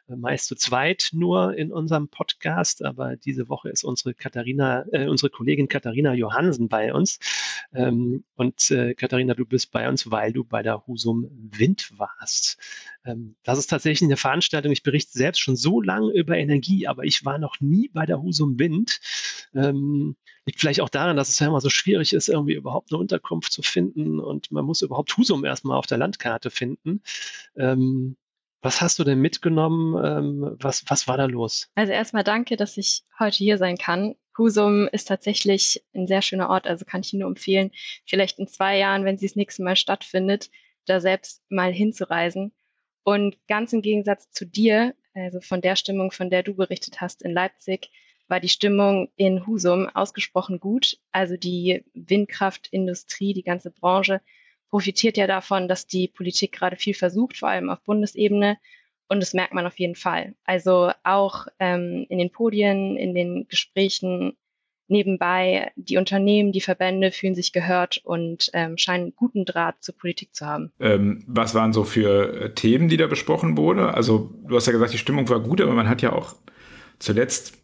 äh, 0.08 0.16
meist 0.16 0.48
zu 0.48 0.56
zweit 0.56 1.10
nur 1.12 1.56
in 1.56 1.70
unserem 1.70 2.08
Podcast, 2.08 2.84
aber 2.84 3.14
diese 3.14 3.48
Woche 3.48 3.68
ist 3.68 3.84
unsere 3.84 4.12
Katharina, 4.12 4.86
äh, 4.90 5.06
unsere 5.06 5.30
Kollegin 5.30 5.68
Katharina 5.68 6.14
Johansen 6.14 6.68
bei 6.68 6.92
uns. 6.92 7.20
Ähm, 7.72 8.24
und 8.34 8.72
äh, 8.72 8.94
Katharina, 8.94 9.34
du 9.34 9.46
bist 9.46 9.70
bei 9.70 9.88
uns, 9.88 10.10
weil 10.10 10.31
du 10.32 10.44
bei 10.44 10.62
der 10.62 10.86
Husum 10.86 11.28
Wind 11.30 11.92
warst. 11.98 12.58
Ähm, 13.04 13.36
das 13.42 13.58
ist 13.58 13.68
tatsächlich 13.68 14.08
eine 14.08 14.16
Veranstaltung. 14.16 14.72
Ich 14.72 14.82
berichte 14.82 15.12
selbst 15.12 15.40
schon 15.40 15.56
so 15.56 15.80
lange 15.80 16.12
über 16.12 16.36
Energie, 16.36 16.86
aber 16.86 17.04
ich 17.04 17.24
war 17.24 17.38
noch 17.38 17.60
nie 17.60 17.88
bei 17.88 18.06
der 18.06 18.22
Husum 18.22 18.58
Wind. 18.58 19.00
Ähm, 19.54 20.16
liegt 20.46 20.60
vielleicht 20.60 20.80
auch 20.80 20.88
daran, 20.88 21.16
dass 21.16 21.28
es 21.28 21.38
ja 21.38 21.46
immer 21.46 21.60
so 21.60 21.70
schwierig 21.70 22.12
ist, 22.12 22.28
irgendwie 22.28 22.54
überhaupt 22.54 22.92
eine 22.92 22.98
Unterkunft 22.98 23.52
zu 23.52 23.62
finden 23.62 24.20
und 24.20 24.50
man 24.50 24.64
muss 24.64 24.82
überhaupt 24.82 25.16
Husum 25.16 25.44
erstmal 25.44 25.78
auf 25.78 25.86
der 25.86 25.98
Landkarte 25.98 26.50
finden. 26.50 27.02
Ähm, 27.56 28.16
was 28.62 28.80
hast 28.80 28.98
du 28.98 29.04
denn 29.04 29.20
mitgenommen? 29.20 30.00
Ähm, 30.04 30.56
was, 30.60 30.84
was 30.88 31.08
war 31.08 31.16
da 31.16 31.26
los? 31.26 31.68
Also 31.74 31.92
erstmal 31.92 32.24
danke, 32.24 32.56
dass 32.56 32.76
ich 32.76 33.02
heute 33.18 33.38
hier 33.38 33.58
sein 33.58 33.76
kann. 33.76 34.14
Husum 34.36 34.88
ist 34.88 35.08
tatsächlich 35.08 35.84
ein 35.94 36.06
sehr 36.06 36.22
schöner 36.22 36.48
Ort, 36.50 36.66
also 36.66 36.84
kann 36.84 37.02
ich 37.02 37.12
Ihnen 37.12 37.20
nur 37.20 37.30
empfehlen, 37.30 37.70
vielleicht 38.06 38.38
in 38.38 38.48
zwei 38.48 38.78
Jahren, 38.78 39.04
wenn 39.04 39.18
sie 39.18 39.26
das 39.26 39.36
nächste 39.36 39.62
Mal 39.62 39.76
stattfindet, 39.76 40.50
da 40.86 41.00
selbst 41.00 41.42
mal 41.48 41.72
hinzureisen. 41.72 42.52
Und 43.04 43.36
ganz 43.48 43.72
im 43.72 43.82
Gegensatz 43.82 44.30
zu 44.30 44.46
dir, 44.46 44.94
also 45.14 45.40
von 45.40 45.60
der 45.60 45.76
Stimmung, 45.76 46.12
von 46.12 46.30
der 46.30 46.42
du 46.42 46.54
berichtet 46.54 47.00
hast 47.00 47.22
in 47.22 47.32
Leipzig, 47.32 47.90
war 48.28 48.40
die 48.40 48.48
Stimmung 48.48 49.10
in 49.16 49.46
Husum 49.46 49.88
ausgesprochen 49.88 50.60
gut. 50.60 50.98
Also 51.10 51.36
die 51.36 51.84
Windkraftindustrie, 51.94 53.34
die 53.34 53.42
ganze 53.42 53.70
Branche 53.70 54.20
profitiert 54.70 55.18
ja 55.18 55.26
davon, 55.26 55.68
dass 55.68 55.86
die 55.86 56.08
Politik 56.08 56.52
gerade 56.52 56.76
viel 56.76 56.94
versucht, 56.94 57.36
vor 57.36 57.50
allem 57.50 57.68
auf 57.68 57.82
Bundesebene, 57.82 58.58
und 59.12 59.20
das 59.20 59.34
merkt 59.34 59.52
man 59.52 59.66
auf 59.66 59.78
jeden 59.78 59.94
Fall. 59.94 60.34
Also 60.44 60.90
auch 61.04 61.46
ähm, 61.58 62.06
in 62.08 62.18
den 62.18 62.32
Podien, 62.32 62.96
in 62.96 63.14
den 63.14 63.46
Gesprächen 63.46 64.38
nebenbei, 64.88 65.70
die 65.76 65.98
Unternehmen, 65.98 66.50
die 66.50 66.62
Verbände 66.62 67.12
fühlen 67.12 67.34
sich 67.34 67.52
gehört 67.52 68.00
und 68.04 68.50
ähm, 68.54 68.78
scheinen 68.78 69.14
guten 69.14 69.44
Draht 69.44 69.76
zur 69.80 69.96
Politik 69.96 70.34
zu 70.34 70.46
haben. 70.46 70.72
Ähm, 70.80 71.24
was 71.26 71.54
waren 71.54 71.74
so 71.74 71.84
für 71.84 72.40
äh, 72.40 72.54
Themen, 72.54 72.88
die 72.88 72.96
da 72.96 73.06
besprochen 73.06 73.56
wurden? 73.58 73.80
Also 73.80 74.32
du 74.46 74.56
hast 74.56 74.66
ja 74.66 74.72
gesagt, 74.72 74.94
die 74.94 74.98
Stimmung 74.98 75.28
war 75.28 75.40
gut, 75.40 75.60
aber 75.60 75.72
man 75.72 75.90
hat 75.90 76.00
ja 76.00 76.12
auch 76.12 76.34
zuletzt 76.98 77.61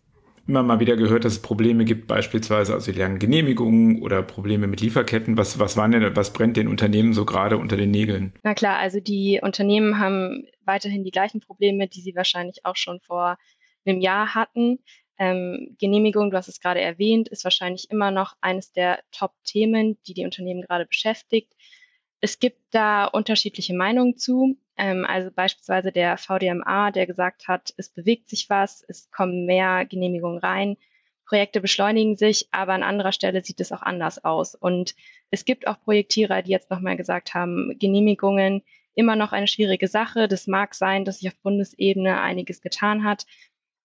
immer 0.48 0.62
mal 0.62 0.80
wieder 0.80 0.96
gehört, 0.96 1.24
dass 1.24 1.34
es 1.34 1.42
Probleme 1.42 1.84
gibt, 1.84 2.06
beispielsweise 2.06 2.72
also 2.72 2.90
die 2.90 2.98
langen 2.98 3.18
Genehmigungen 3.18 4.02
oder 4.02 4.22
Probleme 4.22 4.66
mit 4.66 4.80
Lieferketten. 4.80 5.36
Was, 5.36 5.58
was 5.58 5.76
waren 5.76 5.92
denn, 5.92 6.16
was 6.16 6.32
brennt 6.32 6.56
den 6.56 6.68
Unternehmen 6.68 7.12
so 7.12 7.26
gerade 7.26 7.58
unter 7.58 7.76
den 7.76 7.90
Nägeln? 7.90 8.32
Na 8.42 8.54
klar, 8.54 8.78
also 8.78 8.98
die 8.98 9.40
Unternehmen 9.42 9.98
haben 9.98 10.46
weiterhin 10.64 11.04
die 11.04 11.10
gleichen 11.10 11.40
Probleme, 11.40 11.86
die 11.86 12.00
sie 12.00 12.16
wahrscheinlich 12.16 12.64
auch 12.64 12.76
schon 12.76 13.00
vor 13.00 13.36
einem 13.84 14.00
Jahr 14.00 14.34
hatten. 14.34 14.78
Ähm, 15.18 15.76
Genehmigung, 15.78 16.30
du 16.30 16.36
hast 16.36 16.48
es 16.48 16.60
gerade 16.60 16.80
erwähnt, 16.80 17.28
ist 17.28 17.44
wahrscheinlich 17.44 17.90
immer 17.90 18.10
noch 18.10 18.34
eines 18.40 18.72
der 18.72 19.00
Top-Themen, 19.12 19.98
die 20.06 20.14
die 20.14 20.24
Unternehmen 20.24 20.62
gerade 20.62 20.86
beschäftigt. 20.86 21.52
Es 22.20 22.38
gibt 22.38 22.60
da 22.70 23.04
unterschiedliche 23.04 23.74
Meinungen 23.74 24.16
zu. 24.16 24.56
Ähm, 24.76 25.04
also 25.06 25.30
beispielsweise 25.30 25.92
der 25.92 26.16
VDMA, 26.16 26.90
der 26.90 27.06
gesagt 27.06 27.48
hat, 27.48 27.74
es 27.76 27.88
bewegt 27.88 28.28
sich 28.28 28.50
was, 28.50 28.84
es 28.88 29.10
kommen 29.10 29.46
mehr 29.46 29.86
Genehmigungen 29.86 30.38
rein, 30.38 30.76
Projekte 31.26 31.60
beschleunigen 31.60 32.16
sich, 32.16 32.48
aber 32.52 32.72
an 32.72 32.82
anderer 32.82 33.12
Stelle 33.12 33.44
sieht 33.44 33.60
es 33.60 33.70
auch 33.70 33.82
anders 33.82 34.24
aus. 34.24 34.54
Und 34.54 34.94
es 35.30 35.44
gibt 35.44 35.66
auch 35.66 35.80
Projektierer, 35.80 36.42
die 36.42 36.50
jetzt 36.50 36.70
nochmal 36.70 36.96
gesagt 36.96 37.34
haben, 37.34 37.76
Genehmigungen 37.78 38.62
immer 38.94 39.14
noch 39.14 39.32
eine 39.32 39.46
schwierige 39.46 39.88
Sache. 39.88 40.26
Das 40.26 40.46
mag 40.46 40.74
sein, 40.74 41.04
dass 41.04 41.18
sich 41.18 41.28
auf 41.28 41.38
Bundesebene 41.42 42.20
einiges 42.20 42.60
getan 42.62 43.04
hat, 43.04 43.26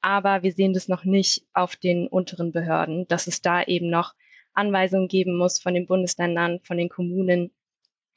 aber 0.01 0.41
wir 0.43 0.53
sehen 0.53 0.73
das 0.73 0.87
noch 0.87 1.03
nicht 1.03 1.45
auf 1.53 1.75
den 1.75 2.07
unteren 2.07 2.51
Behörden, 2.51 3.07
dass 3.07 3.27
es 3.27 3.41
da 3.41 3.63
eben 3.63 3.89
noch 3.89 4.15
Anweisungen 4.53 5.07
geben 5.07 5.37
muss 5.37 5.59
von 5.59 5.73
den 5.73 5.85
Bundesländern, 5.85 6.59
von 6.63 6.77
den 6.77 6.89
Kommunen, 6.89 7.51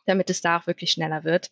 damit 0.06 0.30
es 0.30 0.40
da 0.40 0.58
auch 0.58 0.66
wirklich 0.66 0.92
schneller 0.92 1.24
wird. 1.24 1.50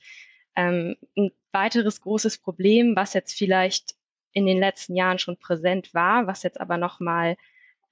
Ähm, 0.56 0.96
ein 1.16 1.30
weiteres 1.52 2.00
großes 2.00 2.38
Problem, 2.38 2.96
was 2.96 3.14
jetzt 3.14 3.36
vielleicht 3.36 3.94
in 4.32 4.46
den 4.46 4.58
letzten 4.58 4.96
Jahren 4.96 5.18
schon 5.18 5.38
präsent 5.38 5.94
war, 5.94 6.26
was 6.26 6.42
jetzt 6.42 6.60
aber 6.60 6.76
noch 6.76 7.00
mal 7.00 7.36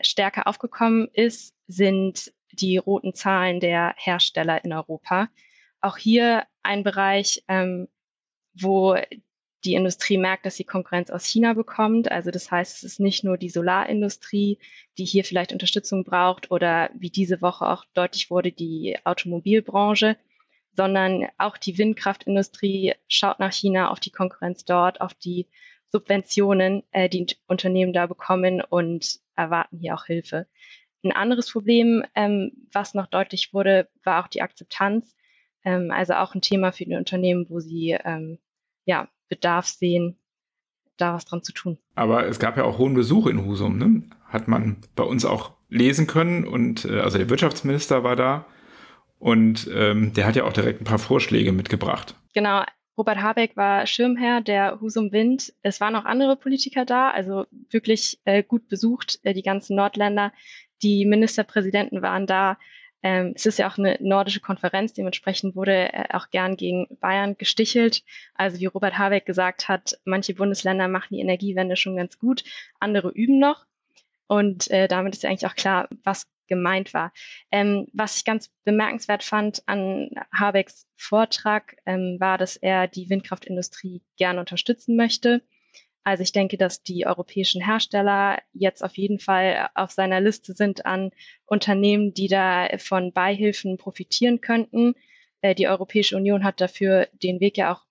stärker 0.00 0.46
aufgekommen 0.46 1.08
ist, 1.12 1.54
sind 1.68 2.32
die 2.52 2.76
roten 2.76 3.14
Zahlen 3.14 3.60
der 3.60 3.94
Hersteller 3.96 4.64
in 4.64 4.72
Europa. 4.72 5.28
Auch 5.80 5.96
hier 5.96 6.44
ein 6.62 6.82
Bereich, 6.82 7.44
ähm, 7.48 7.88
wo 8.54 8.96
die 9.64 9.74
Industrie 9.74 10.18
merkt, 10.18 10.44
dass 10.44 10.56
sie 10.56 10.64
Konkurrenz 10.64 11.10
aus 11.10 11.24
China 11.24 11.52
bekommt. 11.52 12.10
Also 12.10 12.30
das 12.30 12.50
heißt, 12.50 12.78
es 12.78 12.82
ist 12.82 13.00
nicht 13.00 13.22
nur 13.22 13.38
die 13.38 13.48
Solarindustrie, 13.48 14.58
die 14.98 15.04
hier 15.04 15.24
vielleicht 15.24 15.52
Unterstützung 15.52 16.04
braucht 16.04 16.50
oder 16.50 16.90
wie 16.94 17.10
diese 17.10 17.40
Woche 17.40 17.68
auch 17.68 17.84
deutlich 17.94 18.30
wurde, 18.30 18.50
die 18.50 18.98
Automobilbranche, 19.04 20.16
sondern 20.74 21.28
auch 21.38 21.56
die 21.56 21.78
Windkraftindustrie 21.78 22.94
schaut 23.08 23.38
nach 23.38 23.52
China 23.52 23.90
auf 23.90 24.00
die 24.00 24.10
Konkurrenz 24.10 24.64
dort, 24.64 25.00
auf 25.00 25.14
die 25.14 25.48
Subventionen, 25.88 26.82
äh, 26.90 27.08
die 27.08 27.26
Unternehmen 27.46 27.92
da 27.92 28.06
bekommen 28.06 28.62
und 28.62 29.20
erwarten 29.36 29.78
hier 29.78 29.94
auch 29.94 30.06
Hilfe. 30.06 30.46
Ein 31.04 31.12
anderes 31.12 31.50
Problem, 31.50 32.04
ähm, 32.14 32.52
was 32.72 32.94
noch 32.94 33.06
deutlich 33.06 33.52
wurde, 33.52 33.88
war 34.04 34.22
auch 34.24 34.28
die 34.28 34.42
Akzeptanz. 34.42 35.14
Ähm, 35.64 35.90
also 35.90 36.14
auch 36.14 36.34
ein 36.34 36.40
Thema 36.40 36.72
für 36.72 36.84
die 36.84 36.94
Unternehmen, 36.94 37.46
wo 37.48 37.60
sie 37.60 37.98
ähm, 38.04 38.38
ja, 38.84 39.08
Bedarf 39.28 39.66
sehen, 39.66 40.18
da 40.96 41.14
was 41.14 41.24
dran 41.24 41.42
zu 41.42 41.52
tun. 41.52 41.78
Aber 41.94 42.26
es 42.26 42.38
gab 42.38 42.56
ja 42.56 42.64
auch 42.64 42.78
hohen 42.78 42.94
Besuch 42.94 43.26
in 43.26 43.44
Husum, 43.44 43.78
ne? 43.78 44.02
Hat 44.26 44.48
man 44.48 44.78
bei 44.94 45.04
uns 45.04 45.24
auch 45.24 45.52
lesen 45.68 46.06
können 46.06 46.46
und 46.46 46.84
äh, 46.84 47.00
also 47.00 47.18
der 47.18 47.30
Wirtschaftsminister 47.30 48.04
war 48.04 48.16
da. 48.16 48.46
Und 49.22 49.70
ähm, 49.72 50.12
der 50.14 50.26
hat 50.26 50.34
ja 50.34 50.42
auch 50.42 50.52
direkt 50.52 50.80
ein 50.80 50.84
paar 50.84 50.98
Vorschläge 50.98 51.52
mitgebracht. 51.52 52.16
Genau. 52.34 52.64
Robert 52.98 53.22
Habeck 53.22 53.56
war 53.56 53.86
Schirmherr 53.86 54.40
der 54.40 54.80
Husum 54.80 55.12
Wind. 55.12 55.52
Es 55.62 55.80
waren 55.80 55.94
auch 55.94 56.04
andere 56.04 56.34
Politiker 56.34 56.84
da, 56.84 57.10
also 57.10 57.46
wirklich 57.70 58.18
äh, 58.24 58.42
gut 58.42 58.66
besucht, 58.66 59.20
äh, 59.22 59.32
die 59.32 59.44
ganzen 59.44 59.76
Nordländer. 59.76 60.32
Die 60.82 61.04
Ministerpräsidenten 61.04 62.02
waren 62.02 62.26
da. 62.26 62.58
Ähm, 63.04 63.32
es 63.36 63.46
ist 63.46 63.60
ja 63.60 63.70
auch 63.70 63.78
eine 63.78 63.96
nordische 64.00 64.40
Konferenz, 64.40 64.92
dementsprechend 64.92 65.54
wurde 65.54 65.92
äh, 65.92 66.04
auch 66.10 66.30
gern 66.30 66.56
gegen 66.56 66.88
Bayern 67.00 67.36
gestichelt. 67.38 68.02
Also 68.34 68.58
wie 68.58 68.66
Robert 68.66 68.98
Habeck 68.98 69.24
gesagt 69.24 69.68
hat, 69.68 70.00
manche 70.04 70.34
Bundesländer 70.34 70.88
machen 70.88 71.14
die 71.14 71.20
Energiewende 71.20 71.76
schon 71.76 71.94
ganz 71.94 72.18
gut, 72.18 72.42
andere 72.80 73.10
üben 73.10 73.38
noch. 73.38 73.66
Und 74.26 74.68
äh, 74.72 74.88
damit 74.88 75.14
ist 75.14 75.22
ja 75.22 75.30
eigentlich 75.30 75.46
auch 75.46 75.54
klar, 75.54 75.88
was 76.02 76.26
gemeint 76.52 76.92
war. 76.92 77.12
Ähm, 77.50 77.86
was 77.92 78.18
ich 78.18 78.24
ganz 78.24 78.50
bemerkenswert 78.64 79.22
fand 79.22 79.62
an 79.66 80.10
Habecks 80.32 80.86
Vortrag, 80.96 81.76
ähm, 81.86 82.18
war, 82.20 82.36
dass 82.36 82.56
er 82.56 82.88
die 82.88 83.08
Windkraftindustrie 83.08 84.02
gerne 84.16 84.40
unterstützen 84.40 84.96
möchte. 84.96 85.42
Also 86.04 86.22
ich 86.22 86.32
denke, 86.32 86.56
dass 86.56 86.82
die 86.82 87.06
europäischen 87.06 87.64
Hersteller 87.64 88.38
jetzt 88.52 88.82
auf 88.82 88.96
jeden 88.98 89.18
Fall 89.18 89.68
auf 89.74 89.92
seiner 89.92 90.20
Liste 90.20 90.52
sind 90.52 90.84
an 90.84 91.10
Unternehmen, 91.46 92.12
die 92.12 92.28
da 92.28 92.68
von 92.78 93.12
Beihilfen 93.12 93.78
profitieren 93.78 94.40
könnten. 94.40 94.94
Äh, 95.40 95.54
die 95.54 95.68
Europäische 95.68 96.16
Union 96.16 96.44
hat 96.44 96.60
dafür 96.60 97.08
den 97.12 97.40
Weg 97.40 97.56
ja 97.56 97.72
auch 97.72 97.84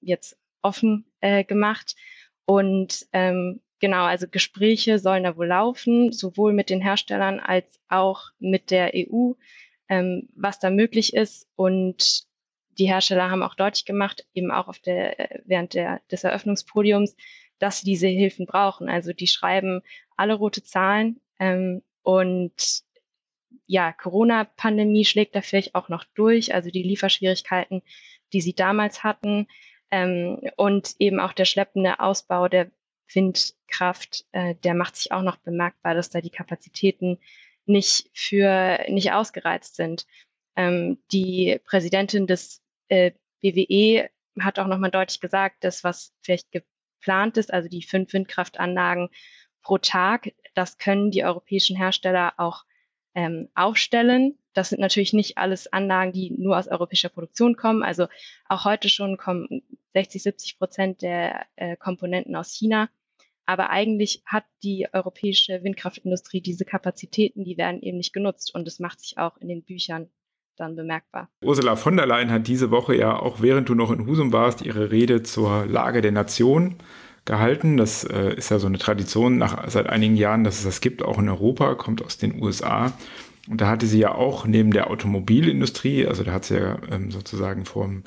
jetzt 0.00 0.38
offen 0.62 1.06
äh, 1.20 1.44
gemacht. 1.44 1.96
Und 2.46 3.06
ähm, 3.12 3.60
genau, 3.80 4.04
also 4.04 4.28
Gespräche 4.28 4.98
sollen 4.98 5.24
da 5.24 5.36
wohl 5.36 5.48
laufen, 5.48 6.12
sowohl 6.12 6.52
mit 6.52 6.70
den 6.70 6.80
Herstellern 6.80 7.40
als 7.40 7.66
auch 7.88 8.30
mit 8.38 8.70
der 8.70 8.92
EU, 8.94 9.32
ähm, 9.88 10.28
was 10.34 10.58
da 10.60 10.70
möglich 10.70 11.14
ist. 11.14 11.48
Und 11.56 12.24
die 12.78 12.86
Hersteller 12.86 13.30
haben 13.30 13.42
auch 13.42 13.54
deutlich 13.54 13.84
gemacht, 13.84 14.26
eben 14.34 14.50
auch 14.50 14.68
auf 14.68 14.78
der, 14.78 15.42
während 15.44 15.74
der, 15.74 16.00
des 16.10 16.24
Eröffnungspodiums, 16.24 17.16
dass 17.58 17.80
sie 17.80 17.86
diese 17.86 18.06
Hilfen 18.06 18.46
brauchen. 18.46 18.88
Also 18.88 19.12
die 19.12 19.26
schreiben 19.26 19.82
alle 20.16 20.34
rote 20.34 20.62
Zahlen 20.62 21.20
ähm, 21.38 21.82
und 22.02 22.82
ja, 23.66 23.92
Corona-Pandemie 23.92 25.04
schlägt 25.04 25.34
da 25.34 25.42
vielleicht 25.42 25.74
auch 25.74 25.88
noch 25.88 26.04
durch, 26.14 26.54
also 26.54 26.70
die 26.70 26.82
Lieferschwierigkeiten, 26.82 27.82
die 28.32 28.40
sie 28.40 28.54
damals 28.54 29.04
hatten 29.04 29.46
ähm, 29.90 30.40
und 30.56 30.94
eben 30.98 31.20
auch 31.20 31.32
der 31.32 31.44
schleppende 31.44 32.00
Ausbau 32.00 32.48
der 32.48 32.70
Windkraft, 33.14 34.26
äh, 34.32 34.54
der 34.56 34.74
macht 34.74 34.96
sich 34.96 35.12
auch 35.12 35.22
noch 35.22 35.36
bemerkbar, 35.36 35.94
dass 35.94 36.10
da 36.10 36.20
die 36.20 36.30
Kapazitäten 36.30 37.18
nicht 37.66 38.10
für 38.14 38.80
nicht 38.88 39.12
ausgereizt 39.12 39.76
sind. 39.76 40.06
Ähm, 40.56 40.98
die 41.12 41.60
Präsidentin 41.64 42.26
des 42.26 42.62
äh, 42.88 43.12
BWE 43.40 44.10
hat 44.40 44.58
auch 44.58 44.66
nochmal 44.66 44.90
deutlich 44.90 45.20
gesagt, 45.20 45.64
dass 45.64 45.84
was 45.84 46.12
vielleicht 46.22 46.50
geplant 46.52 47.36
ist, 47.36 47.52
also 47.52 47.68
die 47.68 47.82
fünf 47.82 48.12
Windkraftanlagen 48.12 49.08
pro 49.62 49.78
Tag, 49.78 50.32
das 50.54 50.78
können 50.78 51.10
die 51.10 51.24
europäischen 51.24 51.76
Hersteller 51.76 52.34
auch 52.38 52.64
ähm, 53.14 53.48
aufstellen. 53.54 54.38
Das 54.52 54.70
sind 54.70 54.80
natürlich 54.80 55.12
nicht 55.12 55.38
alles 55.38 55.72
Anlagen, 55.72 56.12
die 56.12 56.30
nur 56.30 56.58
aus 56.58 56.68
europäischer 56.68 57.08
Produktion 57.08 57.56
kommen. 57.56 57.82
Also 57.82 58.08
auch 58.48 58.64
heute 58.64 58.88
schon 58.88 59.16
kommen 59.16 59.62
60, 59.94 60.22
70 60.22 60.58
Prozent 60.58 61.02
der 61.02 61.46
äh, 61.56 61.76
Komponenten 61.76 62.34
aus 62.34 62.52
China. 62.52 62.88
Aber 63.50 63.70
eigentlich 63.70 64.22
hat 64.26 64.44
die 64.62 64.86
europäische 64.92 65.64
Windkraftindustrie 65.64 66.40
diese 66.40 66.64
Kapazitäten, 66.64 67.42
die 67.42 67.58
werden 67.58 67.82
eben 67.82 67.96
nicht 67.96 68.12
genutzt. 68.12 68.54
Und 68.54 68.64
das 68.64 68.78
macht 68.78 69.00
sich 69.00 69.18
auch 69.18 69.36
in 69.38 69.48
den 69.48 69.64
Büchern 69.64 70.08
dann 70.54 70.76
bemerkbar. 70.76 71.28
Ursula 71.42 71.74
von 71.74 71.96
der 71.96 72.06
Leyen 72.06 72.30
hat 72.30 72.46
diese 72.46 72.70
Woche 72.70 72.94
ja 72.94 73.18
auch, 73.18 73.42
während 73.42 73.68
du 73.68 73.74
noch 73.74 73.90
in 73.90 74.06
Husum 74.06 74.32
warst, 74.32 74.62
ihre 74.62 74.92
Rede 74.92 75.24
zur 75.24 75.66
Lage 75.66 76.00
der 76.00 76.12
Nation 76.12 76.76
gehalten. 77.24 77.76
Das 77.76 78.04
äh, 78.04 78.34
ist 78.34 78.52
ja 78.52 78.60
so 78.60 78.68
eine 78.68 78.78
Tradition 78.78 79.38
nach, 79.38 79.68
seit 79.68 79.88
einigen 79.88 80.14
Jahren, 80.14 80.44
dass 80.44 80.58
es 80.58 80.64
das 80.64 80.80
gibt, 80.80 81.02
auch 81.02 81.18
in 81.18 81.28
Europa, 81.28 81.74
kommt 81.74 82.04
aus 82.04 82.18
den 82.18 82.40
USA. 82.40 82.92
Und 83.48 83.60
da 83.60 83.66
hatte 83.66 83.86
sie 83.86 83.98
ja 83.98 84.14
auch 84.14 84.46
neben 84.46 84.70
der 84.70 84.90
Automobilindustrie, 84.90 86.06
also 86.06 86.22
da 86.22 86.30
hat 86.34 86.44
sie 86.44 86.54
ja 86.54 86.78
ähm, 86.88 87.10
sozusagen 87.10 87.64
vom 87.64 88.04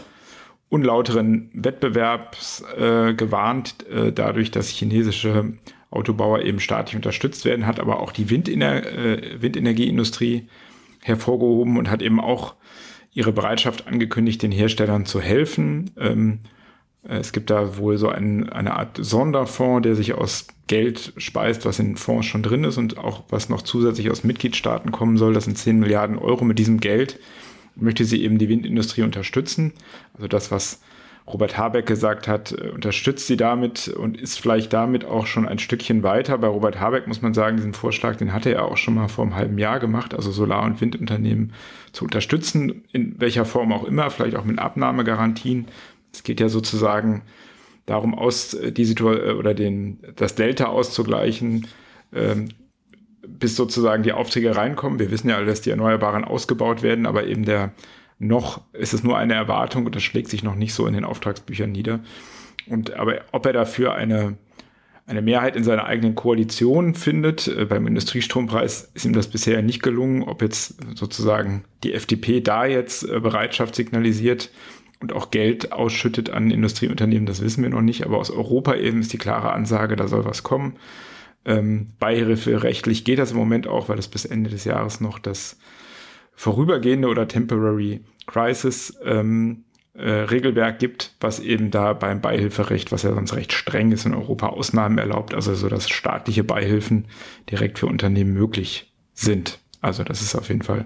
unlauteren 0.74 1.52
Wettbewerbs 1.54 2.64
äh, 2.76 3.14
gewarnt, 3.14 3.88
äh, 3.88 4.12
dadurch, 4.12 4.50
dass 4.50 4.70
chinesische 4.70 5.54
Autobauer 5.92 6.42
eben 6.42 6.60
staatlich 6.60 6.96
unterstützt 6.96 7.46
werden, 7.46 7.68
hat 7.68 7.80
aber 7.80 8.00
auch 8.00 8.12
die 8.12 8.32
Windener 8.32 8.84
äh, 8.84 9.40
Windenergieindustrie 9.40 10.48
hervorgehoben 11.02 11.78
und 11.78 11.92
hat 11.92 12.02
eben 12.02 12.20
auch 12.20 12.56
ihre 13.14 13.32
Bereitschaft 13.32 13.86
angekündigt, 13.86 14.42
den 14.42 14.52
Herstellern 14.52 15.06
zu 15.06 15.22
helfen. 15.22 15.92
Ähm, 15.96 16.40
es 17.04 17.34
gibt 17.34 17.52
da 17.52 17.78
wohl 17.78 18.00
so 18.00 18.10
ein, 18.10 18.50
eine 18.50 18.76
Art 18.76 18.98
Sonderfonds, 19.00 19.84
der 19.84 19.96
sich 19.96 20.16
aus 20.16 20.48
Geld 20.66 21.14
speist, 21.18 21.66
was 21.66 21.78
in 21.78 21.98
Fonds 21.98 22.26
schon 22.26 22.42
drin 22.42 22.64
ist 22.64 22.80
und 22.80 22.98
auch 22.98 23.26
was 23.30 23.50
noch 23.50 23.62
zusätzlich 23.62 24.10
aus 24.10 24.24
Mitgliedstaaten 24.24 24.92
kommen 24.92 25.18
soll. 25.18 25.34
Das 25.34 25.44
sind 25.44 25.56
10 25.56 25.78
Milliarden 25.78 26.18
Euro. 26.18 26.46
Mit 26.46 26.58
diesem 26.58 26.80
Geld 26.80 27.20
möchte 27.76 28.06
sie 28.06 28.24
eben 28.24 28.38
die 28.38 28.50
Windindustrie 28.50 29.02
unterstützen. 29.02 29.74
Also 30.14 30.28
das, 30.28 30.52
was 30.52 30.80
Robert 31.26 31.58
Habeck 31.58 31.86
gesagt 31.86 32.28
hat, 32.28 32.52
äh, 32.52 32.70
unterstützt 32.70 33.28
sie 33.28 33.38
damit 33.38 33.88
und 33.88 34.20
ist 34.20 34.40
vielleicht 34.40 34.74
damit 34.74 35.06
auch 35.06 35.26
schon 35.26 35.48
ein 35.48 35.60
Stückchen 35.60 36.04
weiter. 36.04 36.38
Bei 36.38 36.48
Robert 36.48 36.80
Habeck 36.80 37.08
muss 37.08 37.22
man 37.22 37.34
sagen, 37.34 37.58
diesen 37.58 37.74
Vorschlag, 37.74 38.18
den 38.18 38.34
hatte 38.34 38.54
er 38.54 38.66
auch 38.66 38.78
schon 38.78 38.96
mal 38.96 39.08
vor 39.08 39.24
einem 39.24 39.36
halben 39.36 39.58
Jahr 39.58 39.80
gemacht, 39.80 40.14
also 40.14 40.32
Solar- 40.32 40.64
und 40.64 40.82
Windunternehmen 40.82 41.54
zu 41.94 42.06
unterstützen, 42.06 42.84
in 42.92 43.20
welcher 43.20 43.46
Form 43.46 43.72
auch 43.72 43.86
immer, 43.86 44.10
vielleicht 44.10 44.36
auch 44.36 44.46
mit 44.46 44.60
Abnahmegarantien. 44.60 45.68
Es 46.12 46.24
geht 46.24 46.40
ja 46.40 46.50
sozusagen 46.50 47.22
darum, 47.86 48.14
aus 48.16 48.54
äh, 48.54 48.72
die 48.72 48.86
Situation 48.86 49.30
äh, 49.30 49.32
oder 49.34 49.54
den, 49.54 50.00
das 50.16 50.36
Delta 50.36 50.66
auszugleichen, 50.66 51.68
ähm, 52.14 52.50
bis 53.28 53.56
sozusagen 53.56 54.04
die 54.04 54.14
Aufträge 54.14 54.56
reinkommen. 54.56 55.00
Wir 55.00 55.12
wissen 55.12 55.30
ja 55.30 55.38
alle, 55.38 55.46
dass 55.46 55.62
die 55.62 55.70
Erneuerbaren 55.70 56.26
ausgebaut 56.26 56.84
werden, 56.84 57.06
aber 57.06 57.26
eben 57.26 57.46
der 57.46 57.72
noch 58.20 58.62
ist 58.74 58.94
es 58.94 59.04
nur 59.04 59.18
eine 59.18 59.34
Erwartung 59.34 59.86
und 59.86 59.96
das 59.96 60.04
schlägt 60.04 60.30
sich 60.30 60.44
noch 60.44 60.56
nicht 60.56 60.74
so 60.74 60.88
in 60.88 60.94
den 60.94 61.06
Auftragsbüchern 61.06 61.72
nieder. 61.72 62.00
Und 62.68 62.94
aber 62.94 63.22
ob 63.32 63.46
er 63.46 63.54
dafür 63.54 63.94
eine, 63.94 64.38
eine 65.06 65.22
Mehrheit 65.22 65.56
in 65.56 65.64
seiner 65.64 65.86
eigenen 65.86 66.16
Koalition 66.16 66.96
findet, 66.96 67.48
äh, 67.48 67.66
beim 67.66 67.88
Industriestrompreis 67.88 68.92
ist 68.94 69.06
ihm 69.06 69.14
das 69.14 69.28
bisher 69.28 69.62
nicht 69.62 69.84
gelungen. 69.84 70.24
Ob 70.24 70.42
jetzt 70.42 70.76
sozusagen 70.96 71.66
die 71.84 71.94
FDP 71.94 72.42
da 72.42 72.66
jetzt 72.66 73.04
äh, 73.04 73.20
Bereitschaft 73.20 73.76
signalisiert 73.76 74.50
und 75.02 75.12
auch 75.12 75.32
Geld 75.32 75.74
ausschüttet 75.74 76.30
an 76.30 76.52
Industrieunternehmen, 76.52 77.26
das 77.26 77.42
wissen 77.42 77.64
wir 77.64 77.70
noch 77.70 77.82
nicht. 77.82 78.06
Aber 78.06 78.18
aus 78.18 78.32
Europa 78.32 78.76
eben 78.76 79.02
ist 79.02 79.12
die 79.12 79.18
klare 79.18 79.52
Ansage, 79.52 79.96
da 79.96 80.08
soll 80.08 80.24
was 80.24 80.44
kommen. 80.44 80.76
Ähm, 81.46 81.90
Beihilfe 82.00 82.64
rechtlich 82.64 83.04
geht 83.04 83.20
das 83.20 83.32
im 83.32 83.38
Moment 83.38 83.68
auch, 83.68 83.90
weil 83.90 84.00
es 84.00 84.08
bis 84.08 84.26
Ende 84.26 84.50
des 84.50 84.64
Jahres 84.64 85.02
noch 85.02 85.20
das 85.20 85.58
vorübergehende 86.34 87.08
oder 87.08 87.28
Temporary 87.28 88.02
Crisis 88.26 88.98
ähm, 89.04 89.66
äh, 89.94 90.10
Regelwerk 90.10 90.80
gibt, 90.80 91.16
was 91.20 91.40
eben 91.40 91.70
da 91.70 91.94
beim 91.94 92.22
Beihilferecht, 92.22 92.92
was 92.92 93.04
ja 93.04 93.14
sonst 93.14 93.36
recht 93.36 93.54
streng 93.54 93.92
ist 93.92 94.06
in 94.06 94.14
Europa, 94.14 94.48
Ausnahmen 94.48 94.98
erlaubt, 94.98 95.34
also 95.34 95.54
so 95.54 95.70
dass 95.70 95.90
staatliche 95.90 96.44
Beihilfen 96.44 97.06
direkt 97.52 97.78
für 97.80 97.88
Unternehmen 97.88 98.34
möglich 98.34 98.92
sind. 99.14 99.60
Also 99.82 100.04
das 100.04 100.22
ist 100.22 100.36
auf 100.36 100.48
jeden 100.50 100.64
Fall 100.64 100.86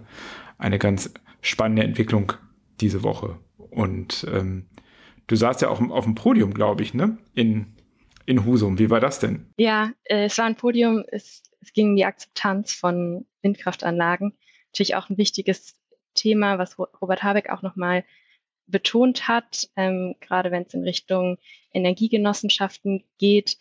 eine 0.58 0.80
ganz 0.80 1.13
spannende 1.41 1.84
Entwicklung 1.84 2.34
diese 2.82 3.04
Woche. 3.04 3.38
Und 3.58 4.28
ähm, 4.34 4.65
du 5.28 5.36
saßt 5.36 5.62
ja 5.62 5.70
auch 5.70 5.80
auf 5.89 6.04
dem 6.04 6.15
Podium, 6.15 6.54
glaube 6.54 6.84
ich, 6.84 6.93
ne? 6.93 7.17
In, 7.34 7.67
in 8.28 8.46
Husum. 8.46 8.78
Wie 8.78 8.92
war 8.92 9.00
das 9.00 9.20
denn? 9.20 9.52
Ja, 9.58 9.94
äh, 10.04 10.26
es 10.26 10.38
war 10.38 10.46
ein 10.46 10.56
Podium, 10.56 11.04
es, 11.08 11.42
es 11.62 11.74
ging 11.74 11.90
um 11.90 11.96
die 11.96 12.06
Akzeptanz 12.06 12.74
von 12.74 13.26
Windkraftanlagen 13.42 14.38
natürlich 14.78 14.96
auch 14.96 15.10
ein 15.10 15.18
wichtiges 15.18 15.76
Thema, 16.13 16.60
was 16.60 16.78
Robert 16.78 17.24
Habeck 17.24 17.50
auch 17.50 17.63
nochmal 17.63 18.06
betont 18.68 19.28
hat, 19.28 19.70
ähm, 19.76 20.16
gerade 20.20 20.52
wenn 20.52 20.63
es 20.63 20.74
in 20.74 20.84
Richtung 20.84 21.38
Energiegenossenschaften 21.74 23.04
geht. 23.18 23.58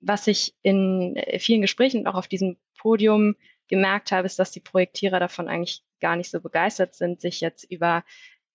Was 0.00 0.26
ich 0.26 0.54
in 0.62 1.16
äh, 1.16 1.38
vielen 1.38 1.62
Gesprächen 1.62 2.06
auch 2.06 2.14
auf 2.14 2.28
diesem 2.28 2.56
Podium 2.76 3.36
gemerkt 3.68 4.12
habe, 4.12 4.26
ist, 4.26 4.38
dass 4.38 4.50
die 4.50 4.60
Projektierer 4.60 5.20
davon 5.20 5.48
eigentlich 5.48 5.82
gar 6.00 6.16
nicht 6.16 6.30
so 6.30 6.40
begeistert 6.40 6.94
sind, 6.94 7.20
sich 7.20 7.40
jetzt 7.40 7.64
über 7.70 8.04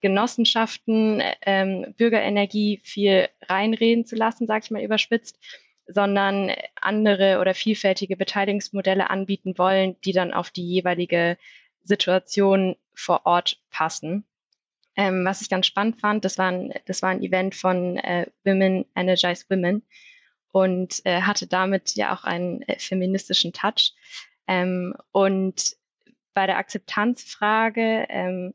Genossenschaften, 0.04 1.24
ähm, 1.46 1.96
Bürgerenergie 1.98 2.82
viel 2.84 3.30
reinreden 3.48 4.06
zu 4.06 4.18
lassen, 4.18 4.48
sage 4.48 4.66
ich 4.66 4.72
mal 4.72 4.84
überspitzt, 4.84 5.40
sondern 5.88 6.52
andere 6.76 7.40
oder 7.40 7.54
vielfältige 7.54 8.18
Beteiligungsmodelle 8.18 9.10
anbieten 9.10 9.58
wollen, 9.58 9.96
die 10.02 10.12
dann 10.12 10.34
auf 10.34 10.52
die 10.52 10.68
jeweilige 10.68 11.38
Situation 11.84 12.76
vor 12.94 13.26
Ort 13.26 13.62
passen. 13.72 14.26
Ähm, 14.98 15.24
was 15.26 15.42
ich 15.42 15.50
ganz 15.50 15.68
spannend 15.68 16.02
fand, 16.02 16.26
das 16.26 16.38
war 16.38 16.52
ein, 16.52 16.74
das 16.86 17.02
war 17.02 17.10
ein 17.10 17.24
Event 17.24 17.56
von 17.56 17.98
äh, 17.98 18.28
Women 18.44 18.86
Energize 18.96 19.46
Women 19.50 19.84
und 20.52 21.02
äh, 21.06 21.22
hatte 21.22 21.48
damit 21.48 21.96
ja 21.96 22.14
auch 22.14 22.26
einen 22.26 22.62
äh, 22.64 22.78
feministischen 22.78 23.54
Touch. 23.54 23.94
Ähm, 24.48 24.96
und 25.14 25.78
bei 26.34 26.46
der 26.46 26.58
Akzeptanzfrage 26.58 28.06
ähm, 28.10 28.54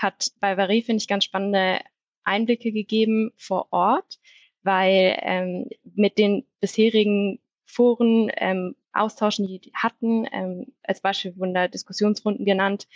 hat 0.00 0.32
Balvari, 0.40 0.82
finde 0.82 1.02
ich, 1.02 1.08
ganz 1.08 1.24
spannende 1.24 1.80
Einblicke 2.24 2.72
gegeben 2.72 3.32
vor 3.36 3.68
Ort, 3.70 4.18
weil 4.62 5.18
ähm, 5.22 5.68
mit 5.94 6.18
den 6.18 6.46
bisherigen 6.60 7.40
Foren 7.64 8.30
ähm, 8.36 8.76
austauschen, 8.92 9.46
die 9.46 9.60
die 9.60 9.72
hatten. 9.74 10.26
Ähm, 10.32 10.72
als 10.82 11.00
Beispiel 11.00 11.36
wurden 11.36 11.54
da 11.54 11.68
Diskussionsrunden 11.68 12.44
genannt. 12.44 12.88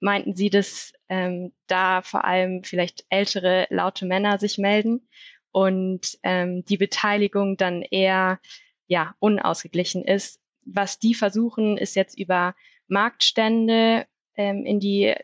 Meinten 0.00 0.34
Sie, 0.34 0.50
dass 0.50 0.92
ähm, 1.08 1.52
da 1.66 2.02
vor 2.02 2.24
allem 2.24 2.62
vielleicht 2.64 3.04
ältere, 3.10 3.66
laute 3.70 4.06
Männer 4.06 4.38
sich 4.38 4.56
melden 4.58 5.08
und 5.52 6.18
ähm, 6.22 6.64
die 6.64 6.76
Beteiligung 6.76 7.56
dann 7.56 7.82
eher 7.82 8.40
ja, 8.86 9.14
unausgeglichen 9.18 10.04
ist. 10.04 10.40
Was 10.64 10.98
die 10.98 11.14
versuchen, 11.14 11.76
ist 11.76 11.96
jetzt 11.96 12.18
über 12.18 12.54
Marktstände 12.86 14.06
ähm, 14.36 14.64
in 14.64 14.80
die 14.80 15.14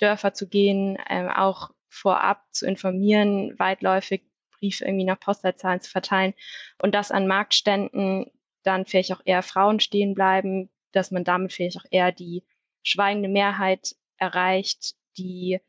Dörfer 0.00 0.34
zu 0.34 0.48
gehen, 0.48 0.98
ähm, 1.08 1.28
auch 1.28 1.70
vorab 1.88 2.44
zu 2.52 2.66
informieren, 2.66 3.58
weitläufig 3.58 4.22
Briefe 4.58 4.84
irgendwie 4.84 5.04
nach 5.04 5.18
Postleitzahlen 5.18 5.80
zu 5.80 5.90
verteilen 5.90 6.34
und 6.80 6.94
dass 6.94 7.10
an 7.10 7.26
Marktständen 7.26 8.30
dann 8.62 8.86
vielleicht 8.86 9.12
auch 9.12 9.22
eher 9.24 9.42
Frauen 9.42 9.80
stehen 9.80 10.14
bleiben, 10.14 10.70
dass 10.92 11.10
man 11.10 11.24
damit 11.24 11.52
vielleicht 11.52 11.78
auch 11.78 11.86
eher 11.90 12.12
die 12.12 12.44
schweigende 12.82 13.28
Mehrheit 13.28 13.96
erreicht, 14.18 14.94
die 15.16 15.60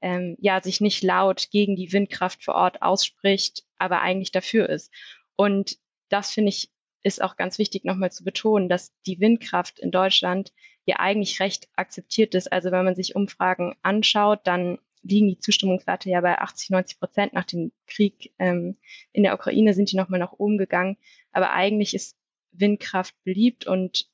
ähm, 0.00 0.36
ja 0.40 0.62
sich 0.62 0.80
nicht 0.80 1.02
laut 1.02 1.48
gegen 1.50 1.76
die 1.76 1.92
Windkraft 1.92 2.44
vor 2.44 2.54
Ort 2.54 2.82
ausspricht, 2.82 3.64
aber 3.78 4.00
eigentlich 4.00 4.30
dafür 4.30 4.68
ist. 4.68 4.92
Und 5.36 5.76
das 6.08 6.30
finde 6.30 6.50
ich 6.50 6.70
ist 7.02 7.22
auch 7.22 7.36
ganz 7.36 7.58
wichtig 7.58 7.84
nochmal 7.84 8.10
zu 8.10 8.24
betonen, 8.24 8.68
dass 8.68 8.92
die 9.06 9.20
Windkraft 9.20 9.78
in 9.78 9.90
Deutschland 9.90 10.52
ja 10.84 10.96
eigentlich 10.98 11.40
recht 11.40 11.68
akzeptiert 11.76 12.34
ist. 12.34 12.50
Also 12.50 12.70
wenn 12.70 12.84
man 12.84 12.94
sich 12.94 13.14
Umfragen 13.14 13.76
anschaut, 13.82 14.40
dann 14.44 14.78
liegen 15.02 15.28
die 15.28 15.38
Zustimmungswerte 15.38 16.10
ja 16.10 16.20
bei 16.20 16.38
80, 16.38 16.70
90 16.70 16.98
Prozent. 16.98 17.32
Nach 17.32 17.44
dem 17.44 17.72
Krieg 17.86 18.32
ähm, 18.38 18.76
in 19.12 19.22
der 19.22 19.34
Ukraine 19.34 19.74
sind 19.74 19.92
die 19.92 19.96
nochmal 19.96 20.20
nach 20.20 20.32
oben 20.32 20.58
gegangen. 20.58 20.96
Aber 21.30 21.52
eigentlich 21.52 21.94
ist 21.94 22.16
Windkraft 22.52 23.14
beliebt 23.24 23.66
und 23.66 24.08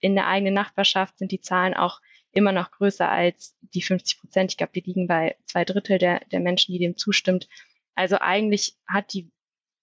in 0.00 0.14
der 0.14 0.26
eigenen 0.26 0.54
Nachbarschaft 0.54 1.18
sind 1.18 1.32
die 1.32 1.40
Zahlen 1.40 1.74
auch 1.74 2.00
immer 2.32 2.52
noch 2.52 2.70
größer 2.70 3.10
als 3.10 3.56
die 3.60 3.82
50 3.82 4.20
Prozent. 4.20 4.52
Ich 4.52 4.56
glaube, 4.56 4.72
die 4.74 4.80
liegen 4.80 5.06
bei 5.06 5.36
zwei 5.46 5.64
Drittel 5.64 5.98
der, 5.98 6.20
der 6.26 6.40
Menschen, 6.40 6.72
die 6.72 6.78
dem 6.78 6.96
zustimmt. 6.96 7.48
Also 7.94 8.18
eigentlich 8.20 8.76
hat 8.86 9.12
die 9.14 9.30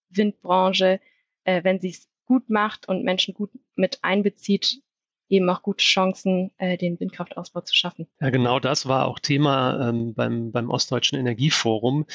Windbranche, 0.09 0.99
äh, 1.45 1.63
wenn 1.63 1.79
sie 1.79 1.89
es 1.89 2.07
gut 2.25 2.49
macht 2.49 2.87
und 2.87 3.03
Menschen 3.03 3.33
gut 3.33 3.51
mit 3.75 3.99
einbezieht, 4.01 4.81
eben 5.29 5.49
auch 5.49 5.61
gute 5.61 5.83
Chancen, 5.83 6.51
äh, 6.57 6.77
den 6.77 6.99
Windkraftausbau 6.99 7.61
zu 7.61 7.75
schaffen. 7.75 8.07
Ja, 8.21 8.29
genau 8.29 8.59
das 8.59 8.85
war 8.85 9.05
auch 9.05 9.19
Thema 9.19 9.89
ähm, 9.89 10.13
beim, 10.13 10.51
beim 10.51 10.69
Ostdeutschen 10.69 11.19
Energieforum. 11.19 12.05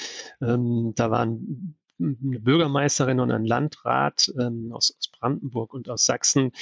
Ähm, 0.41 0.93
da 0.95 1.11
waren 1.11 1.77
eine 2.01 2.41
Bürgermeisterin 2.41 3.21
und 3.21 3.31
ein 3.31 3.45
Landrat 3.45 4.33
ähm, 4.39 4.73
aus, 4.73 4.95
aus, 4.97 5.09
Brandenburg 5.19 5.75
und 5.75 5.89
aus 5.89 6.05
Sachsen, 6.05 6.53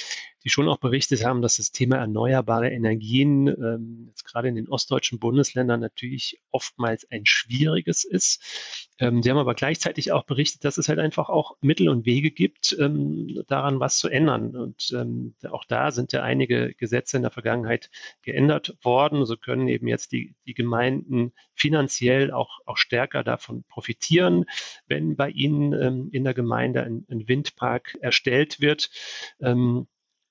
die 0.47 0.51
schon 0.51 0.69
auch 0.69 0.77
berichtet 0.77 1.25
haben, 1.25 1.41
dass 1.41 1.57
das 1.57 1.73
Thema 1.73 1.97
erneuerbare 1.97 2.69
Energien 2.69 3.49
ähm, 3.49 4.05
jetzt 4.07 4.23
gerade 4.23 4.47
in 4.47 4.55
den 4.55 4.69
ostdeutschen 4.69 5.19
Bundesländern 5.19 5.81
natürlich 5.81 6.39
oftmals 6.51 7.05
ein 7.11 7.25
schwieriges 7.25 8.05
ist. 8.05 8.87
Ähm, 8.97 9.21
die 9.21 9.29
haben 9.29 9.39
aber 9.39 9.55
gleichzeitig 9.55 10.13
auch 10.13 10.23
berichtet, 10.23 10.63
dass 10.63 10.77
es 10.77 10.87
halt 10.87 10.99
einfach 10.99 11.27
auch 11.27 11.57
Mittel 11.59 11.89
und 11.89 12.05
Wege 12.05 12.31
gibt, 12.31 12.73
ähm, 12.79 13.43
daran 13.49 13.81
was 13.81 13.97
zu 13.97 14.07
ändern. 14.07 14.55
Und 14.55 14.89
ähm, 14.95 15.35
auch 15.51 15.65
da 15.65 15.91
sind 15.91 16.13
ja 16.13 16.23
einige 16.23 16.73
Gesetze 16.75 17.17
in 17.17 17.23
der 17.23 17.31
Vergangenheit 17.31 17.89
geändert 18.21 18.77
worden. 18.83 19.25
So 19.25 19.35
können 19.35 19.67
eben 19.67 19.89
jetzt 19.89 20.13
die, 20.13 20.33
die 20.45 20.53
Gemeinden 20.53 21.33
finanziell 21.55 22.31
auch, 22.31 22.59
auch 22.65 22.77
stärker 22.77 23.25
davon 23.25 23.65
profitieren, 23.67 24.45
wenn 24.87 25.17
bei 25.17 25.29
ihnen 25.29 25.73
ähm, 25.73 26.07
in 26.13 26.23
der 26.23 26.33
Gemeinde 26.33 26.83
ein, 26.83 27.05
ein 27.11 27.27
Windpark 27.27 27.97
erstellt 27.99 28.61
wird. 28.61 28.91
Ähm, 29.41 29.87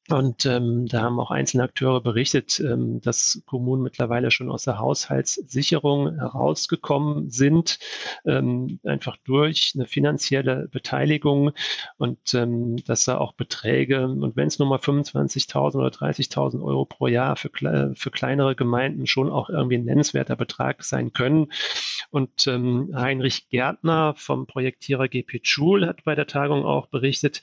und 0.09 0.47
ähm, 0.47 0.87
da 0.87 1.03
haben 1.03 1.19
auch 1.19 1.33
einzelne 1.33 1.65
Akteure 1.65 2.01
berichtet, 2.01 2.61
ähm, 2.61 3.01
dass 3.01 3.43
Kommunen 3.47 3.83
mittlerweile 3.83 4.31
schon 4.31 4.51
aus 4.51 4.63
der 4.63 4.79
Haushaltssicherung 4.79 6.15
herausgekommen 6.15 7.31
sind, 7.31 7.81
ähm, 8.25 8.79
einfach 8.85 9.17
durch 9.25 9.73
eine 9.75 9.87
finanzielle 9.87 10.69
Beteiligung 10.69 11.53
und 11.97 12.35
ähm, 12.35 12.77
dass 12.85 13.05
da 13.05 13.19
auch 13.19 13.33
Beträge, 13.33 14.07
und 14.07 14.37
wenn 14.37 14.47
es 14.47 14.61
nur 14.61 14.69
mal 14.69 14.79
25.000 14.79 15.77
oder 15.77 15.89
30.000 15.89 16.63
Euro 16.63 16.85
pro 16.85 17.09
Jahr 17.09 17.35
für, 17.37 17.51
für 17.95 18.11
kleinere 18.11 18.55
Gemeinden 18.55 19.07
schon 19.07 19.29
auch 19.31 19.51
irgendwie 19.51 19.79
ein 19.79 19.85
nennenswerter 19.85 20.37
Betrag 20.37 20.85
sein 20.85 21.13
können. 21.13 21.53
Und 22.11 22.47
ähm, 22.47 22.93
Heinrich 22.95 23.49
Gärtner 23.49 24.15
vom 24.17 24.47
Projektierer 24.47 25.09
GP 25.09 25.41
Schul 25.43 25.87
hat 25.87 26.05
bei 26.05 26.15
der 26.15 26.27
Tagung 26.27 26.65
auch 26.65 26.87
berichtet, 26.87 27.43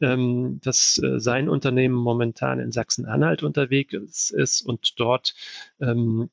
ähm, 0.00 0.60
dass 0.62 0.98
äh, 1.02 1.18
sein 1.18 1.48
Unternehmen 1.48 2.03
momentan 2.04 2.60
in 2.60 2.72
Sachsen-Anhalt 2.72 3.42
unterwegs 3.42 4.30
ist 4.30 4.62
und 4.62 5.00
dort 5.00 5.34
ähm, 5.80 6.30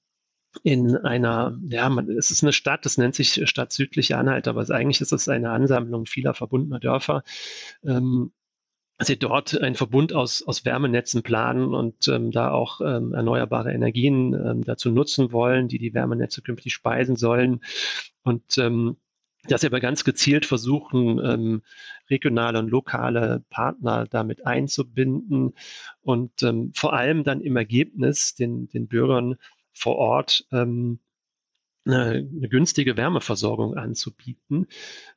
in 0.64 0.98
einer, 0.98 1.58
ja, 1.64 1.90
man, 1.90 2.10
es 2.10 2.30
ist 2.32 2.44
eine 2.44 2.54
Stadt, 2.54 2.86
das 2.86 2.98
nennt 2.98 3.16
sich 3.16 3.42
Stadt 3.50 3.72
Südliche 3.72 4.18
Anhalt, 4.18 4.48
aber 4.48 4.70
eigentlich 4.70 5.02
ist 5.02 5.14
es 5.14 5.30
eine 5.30 5.52
Ansammlung 5.52 6.06
vieler 6.06 6.34
verbundener 6.34 6.80
Dörfer. 6.80 7.24
Ähm, 7.84 8.32
sie 9.00 9.18
dort 9.18 9.60
einen 9.60 9.76
Verbund 9.76 10.14
aus, 10.14 10.44
aus 10.44 10.66
Wärmenetzen 10.66 11.24
planen 11.24 11.74
und 11.74 12.08
ähm, 12.08 12.32
da 12.32 12.52
auch 12.52 12.82
ähm, 12.82 13.14
erneuerbare 13.14 13.74
Energien 13.74 14.34
ähm, 14.34 14.64
dazu 14.64 14.92
nutzen 14.92 15.32
wollen, 15.32 15.68
die 15.68 15.80
die 15.80 15.94
Wärmenetze 15.94 16.42
künftig 16.42 16.74
speisen 16.74 17.16
sollen. 17.16 17.62
Und 18.24 18.58
ähm, 18.58 18.98
dass 19.48 19.62
sie 19.62 19.68
aber 19.68 19.80
ganz 19.80 20.04
gezielt 20.04 20.46
versuchen, 20.46 21.20
ähm, 21.24 21.62
regionale 22.10 22.60
und 22.60 22.70
lokale 22.70 23.44
Partner 23.50 24.06
damit 24.10 24.46
einzubinden 24.46 25.54
und 26.02 26.44
ähm, 26.44 26.72
vor 26.76 26.94
allem 26.94 27.24
dann 27.24 27.42
im 27.42 27.56
Ergebnis 27.56 28.36
den, 28.36 28.68
den 28.70 28.88
Bürgern 28.88 29.36
vor 29.74 29.96
Ort 29.96 30.46
ähm, 30.52 31.00
eine, 31.86 32.28
eine 32.30 32.50
günstige 32.50 32.98
Wärmeversorgung 32.98 33.76
anzubieten, 33.76 34.68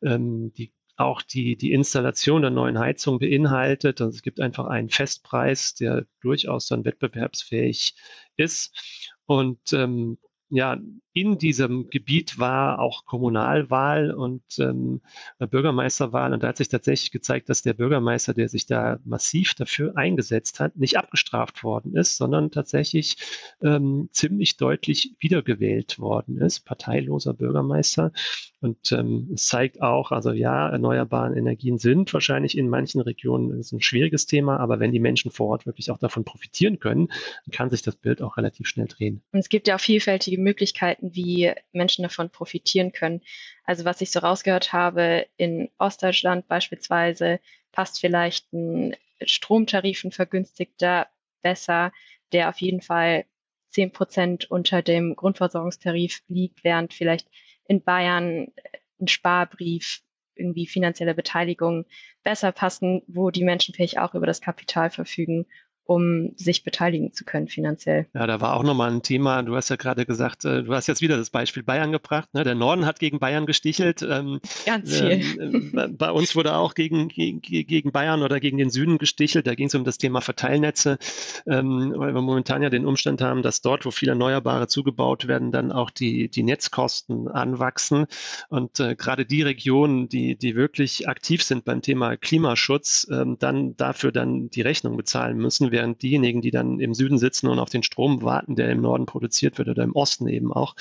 ähm, 0.02 0.52
die 0.54 0.72
auch 0.96 1.22
die, 1.22 1.56
die 1.56 1.72
Installation 1.72 2.42
der 2.42 2.52
neuen 2.52 2.78
Heizung 2.78 3.18
beinhaltet. 3.18 4.00
Also 4.00 4.14
es 4.14 4.22
gibt 4.22 4.40
einfach 4.40 4.66
einen 4.66 4.90
Festpreis, 4.90 5.74
der 5.74 6.06
durchaus 6.20 6.68
dann 6.68 6.84
wettbewerbsfähig 6.84 7.96
ist. 8.36 9.10
Und 9.26 9.72
ähm, 9.72 10.18
ja, 10.54 10.78
in 11.12 11.38
diesem 11.38 11.88
Gebiet 11.90 12.40
war 12.40 12.80
auch 12.80 13.04
Kommunalwahl 13.06 14.12
und 14.12 14.42
ähm, 14.58 15.00
Bürgermeisterwahl. 15.38 16.32
Und 16.32 16.42
da 16.42 16.48
hat 16.48 16.56
sich 16.56 16.68
tatsächlich 16.68 17.12
gezeigt, 17.12 17.48
dass 17.48 17.62
der 17.62 17.72
Bürgermeister, 17.72 18.34
der 18.34 18.48
sich 18.48 18.66
da 18.66 18.98
massiv 19.04 19.54
dafür 19.54 19.96
eingesetzt 19.96 20.58
hat, 20.58 20.76
nicht 20.76 20.98
abgestraft 20.98 21.62
worden 21.62 21.94
ist, 21.94 22.16
sondern 22.16 22.50
tatsächlich 22.50 23.16
ähm, 23.62 24.08
ziemlich 24.12 24.56
deutlich 24.56 25.14
wiedergewählt 25.20 26.00
worden 26.00 26.36
ist. 26.38 26.64
Parteiloser 26.64 27.32
Bürgermeister. 27.32 28.12
Und 28.60 28.90
ähm, 28.92 29.30
es 29.34 29.46
zeigt 29.46 29.82
auch, 29.82 30.10
also 30.10 30.32
ja, 30.32 30.70
erneuerbare 30.70 31.36
Energien 31.36 31.78
sind 31.78 32.12
wahrscheinlich 32.12 32.56
in 32.58 32.68
manchen 32.68 33.00
Regionen 33.00 33.52
ein 33.52 33.82
schwieriges 33.82 34.26
Thema, 34.26 34.56
aber 34.56 34.80
wenn 34.80 34.90
die 34.90 35.00
Menschen 35.00 35.30
vor 35.30 35.48
Ort 35.48 35.66
wirklich 35.66 35.90
auch 35.90 35.98
davon 35.98 36.24
profitieren 36.24 36.80
können, 36.80 37.08
dann 37.08 37.52
kann 37.52 37.70
sich 37.70 37.82
das 37.82 37.94
Bild 37.94 38.22
auch 38.22 38.36
relativ 38.36 38.66
schnell 38.66 38.86
drehen. 38.86 39.22
Und 39.32 39.40
es 39.40 39.48
gibt 39.50 39.68
ja 39.68 39.76
auch 39.76 39.80
vielfältige 39.80 40.40
Möglichkeiten, 40.44 41.14
wie 41.14 41.52
Menschen 41.72 42.02
davon 42.02 42.30
profitieren 42.30 42.92
können. 42.92 43.22
Also 43.64 43.84
was 43.84 44.00
ich 44.00 44.10
so 44.10 44.20
rausgehört 44.20 44.72
habe, 44.72 45.26
in 45.36 45.70
Ostdeutschland 45.78 46.46
beispielsweise 46.46 47.40
passt 47.72 48.00
vielleicht 48.00 48.52
ein 48.52 48.94
Stromtarif, 49.22 50.06
vergünstigter 50.10 51.08
besser, 51.42 51.92
der 52.32 52.48
auf 52.48 52.60
jeden 52.60 52.80
Fall 52.80 53.24
zehn 53.70 53.90
Prozent 53.90 54.50
unter 54.50 54.82
dem 54.82 55.16
Grundversorgungstarif 55.16 56.22
liegt, 56.28 56.62
während 56.62 56.94
vielleicht 56.94 57.28
in 57.66 57.82
Bayern 57.82 58.52
ein 59.00 59.08
Sparbrief, 59.08 60.02
irgendwie 60.36 60.66
finanzielle 60.66 61.14
Beteiligung 61.14 61.86
besser 62.24 62.50
passen, 62.52 63.02
wo 63.06 63.30
die 63.30 63.44
Menschen 63.44 63.74
vielleicht 63.74 63.98
auch 63.98 64.14
über 64.14 64.26
das 64.26 64.40
Kapital 64.40 64.90
verfügen 64.90 65.46
um 65.86 66.32
sich 66.36 66.64
beteiligen 66.64 67.12
zu 67.12 67.24
können 67.24 67.46
finanziell. 67.48 68.06
Ja, 68.14 68.26
da 68.26 68.40
war 68.40 68.54
auch 68.54 68.62
nochmal 68.62 68.90
ein 68.90 69.02
Thema. 69.02 69.42
Du 69.42 69.54
hast 69.54 69.68
ja 69.68 69.76
gerade 69.76 70.06
gesagt, 70.06 70.44
äh, 70.44 70.62
du 70.62 70.74
hast 70.74 70.86
jetzt 70.86 71.02
wieder 71.02 71.18
das 71.18 71.28
Beispiel 71.28 71.62
Bayern 71.62 71.92
gebracht. 71.92 72.32
Ne? 72.32 72.42
Der 72.42 72.54
Norden 72.54 72.86
hat 72.86 72.98
gegen 72.98 73.18
Bayern 73.18 73.44
gestichelt. 73.44 74.02
Ähm, 74.02 74.40
Ganz 74.64 74.98
viel. 74.98 75.22
Ähm, 75.40 75.96
bei 75.98 76.10
uns 76.10 76.34
wurde 76.34 76.54
auch 76.54 76.74
gegen, 76.74 77.08
gegen, 77.08 77.40
gegen 77.42 77.92
Bayern 77.92 78.22
oder 78.22 78.40
gegen 78.40 78.56
den 78.56 78.70
Süden 78.70 78.96
gestichelt. 78.96 79.46
Da 79.46 79.54
ging 79.54 79.66
es 79.66 79.74
um 79.74 79.84
das 79.84 79.98
Thema 79.98 80.22
Verteilnetze, 80.22 80.98
ähm, 81.46 81.92
weil 81.96 82.14
wir 82.14 82.22
momentan 82.22 82.62
ja 82.62 82.70
den 82.70 82.86
Umstand 82.86 83.20
haben, 83.20 83.42
dass 83.42 83.60
dort, 83.60 83.84
wo 83.84 83.90
viele 83.90 84.12
Erneuerbare 84.12 84.68
zugebaut 84.68 85.28
werden, 85.28 85.52
dann 85.52 85.70
auch 85.70 85.90
die, 85.90 86.30
die 86.30 86.42
Netzkosten 86.42 87.28
anwachsen. 87.28 88.06
Und 88.48 88.80
äh, 88.80 88.96
gerade 88.96 89.26
die 89.26 89.42
Regionen, 89.42 90.08
die, 90.08 90.36
die 90.36 90.56
wirklich 90.56 91.08
aktiv 91.08 91.42
sind 91.42 91.66
beim 91.66 91.82
Thema 91.82 92.16
Klimaschutz, 92.16 93.06
ähm, 93.10 93.36
dann 93.38 93.76
dafür 93.76 94.12
dann 94.12 94.48
die 94.48 94.62
Rechnung 94.62 94.96
bezahlen 94.96 95.36
müssen 95.36 95.72
während 95.74 96.02
diejenigen, 96.02 96.40
die 96.40 96.52
dann 96.52 96.78
im 96.78 96.94
Süden 96.94 97.18
sitzen 97.18 97.48
und 97.48 97.58
auf 97.58 97.68
den 97.68 97.82
Strom 97.82 98.22
warten, 98.22 98.54
der 98.54 98.70
im 98.70 98.80
Norden 98.80 99.06
produziert 99.06 99.58
wird 99.58 99.68
oder 99.68 99.82
im 99.82 99.96
Osten 99.96 100.28
eben 100.28 100.52
auch, 100.52 100.76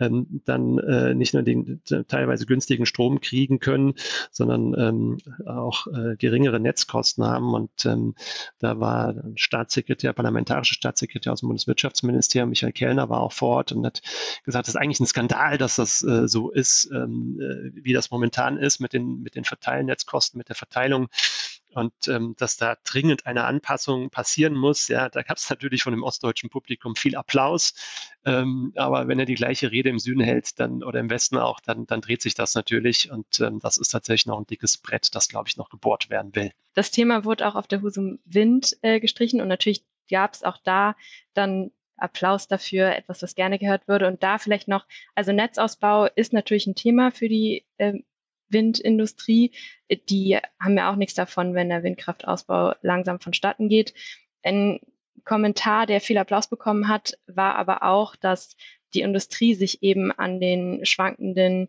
ähm, 0.00 0.40
dann 0.46 0.78
äh, 0.78 1.14
nicht 1.14 1.34
nur 1.34 1.42
den 1.42 1.82
teilweise 2.08 2.46
günstigen 2.46 2.86
Strom 2.86 3.20
kriegen 3.20 3.60
können, 3.60 3.94
sondern 4.30 4.74
ähm, 4.78 5.18
auch 5.46 5.86
äh, 5.88 6.16
geringere 6.16 6.58
Netzkosten 6.58 7.24
haben. 7.24 7.52
Und 7.52 7.84
ähm, 7.84 8.14
da 8.58 8.80
war 8.80 9.14
Staatssekretär, 9.34 10.14
parlamentarischer 10.14 10.74
Staatssekretär 10.74 11.32
aus 11.32 11.40
dem 11.40 11.50
Bundeswirtschaftsministerium, 11.50 12.48
Michael 12.48 12.72
Kellner, 12.72 13.10
war 13.10 13.20
auch 13.20 13.32
vor 13.32 13.56
Ort 13.56 13.72
und 13.72 13.84
hat 13.84 14.00
gesagt, 14.44 14.66
das 14.66 14.74
ist 14.74 14.80
eigentlich 14.80 15.00
ein 15.00 15.06
Skandal, 15.06 15.58
dass 15.58 15.76
das 15.76 16.02
äh, 16.02 16.26
so 16.26 16.50
ist, 16.50 16.90
ähm, 16.94 17.38
äh, 17.40 17.84
wie 17.84 17.92
das 17.92 18.10
momentan 18.10 18.56
ist 18.56 18.80
mit 18.80 18.94
den, 18.94 19.22
mit 19.22 19.34
den 19.34 19.44
Verteilnetzkosten, 19.44 20.38
mit 20.38 20.48
der 20.48 20.56
Verteilung 20.56 21.08
und 21.74 21.92
ähm, 22.08 22.34
dass 22.38 22.56
da 22.56 22.76
dringend 22.84 23.26
eine 23.26 23.44
Anpassung 23.44 24.10
passieren 24.10 24.54
muss. 24.54 24.88
Ja, 24.88 25.08
da 25.08 25.22
gab 25.22 25.36
es 25.36 25.48
natürlich 25.50 25.82
von 25.82 25.92
dem 25.92 26.02
ostdeutschen 26.02 26.50
Publikum 26.50 26.96
viel 26.96 27.16
Applaus. 27.16 27.74
Ähm, 28.24 28.72
aber 28.76 29.08
wenn 29.08 29.18
er 29.18 29.26
die 29.26 29.34
gleiche 29.34 29.70
Rede 29.70 29.88
im 29.88 29.98
Süden 29.98 30.20
hält, 30.20 30.58
dann 30.60 30.82
oder 30.82 31.00
im 31.00 31.10
Westen 31.10 31.38
auch, 31.38 31.60
dann, 31.60 31.86
dann 31.86 32.00
dreht 32.00 32.22
sich 32.22 32.34
das 32.34 32.54
natürlich. 32.54 33.10
Und 33.10 33.40
ähm, 33.40 33.58
das 33.60 33.76
ist 33.76 33.88
tatsächlich 33.88 34.26
noch 34.26 34.38
ein 34.38 34.46
dickes 34.46 34.78
Brett, 34.78 35.14
das, 35.14 35.28
glaube 35.28 35.48
ich, 35.48 35.56
noch 35.56 35.70
gebohrt 35.70 36.10
werden 36.10 36.34
will. 36.34 36.52
Das 36.74 36.90
Thema 36.90 37.24
wurde 37.24 37.46
auch 37.46 37.54
auf 37.54 37.66
der 37.66 37.82
Husum 37.82 38.18
Wind 38.24 38.76
äh, 38.82 39.00
gestrichen 39.00 39.40
und 39.40 39.48
natürlich 39.48 39.84
gab 40.10 40.34
es 40.34 40.42
auch 40.42 40.58
da 40.64 40.96
dann 41.34 41.70
Applaus 42.00 42.48
dafür, 42.48 42.96
etwas, 42.96 43.22
was 43.22 43.34
gerne 43.34 43.58
gehört 43.58 43.86
würde. 43.86 44.08
Und 44.08 44.22
da 44.22 44.38
vielleicht 44.38 44.68
noch, 44.68 44.86
also 45.14 45.32
Netzausbau 45.32 46.06
ist 46.06 46.32
natürlich 46.32 46.66
ein 46.66 46.74
Thema 46.74 47.10
für 47.10 47.28
die 47.28 47.64
ähm, 47.78 48.04
Windindustrie. 48.50 49.52
Die 50.08 50.38
haben 50.58 50.76
ja 50.76 50.90
auch 50.90 50.96
nichts 50.96 51.14
davon, 51.14 51.54
wenn 51.54 51.68
der 51.68 51.82
Windkraftausbau 51.82 52.74
langsam 52.82 53.20
vonstatten 53.20 53.68
geht. 53.68 53.94
Ein 54.42 54.80
Kommentar, 55.24 55.86
der 55.86 56.00
viel 56.00 56.18
Applaus 56.18 56.48
bekommen 56.48 56.88
hat, 56.88 57.18
war 57.26 57.54
aber 57.56 57.82
auch, 57.82 58.16
dass 58.16 58.56
die 58.94 59.02
Industrie 59.02 59.54
sich 59.54 59.82
eben 59.82 60.10
an 60.12 60.40
den 60.40 60.84
schwankenden 60.84 61.68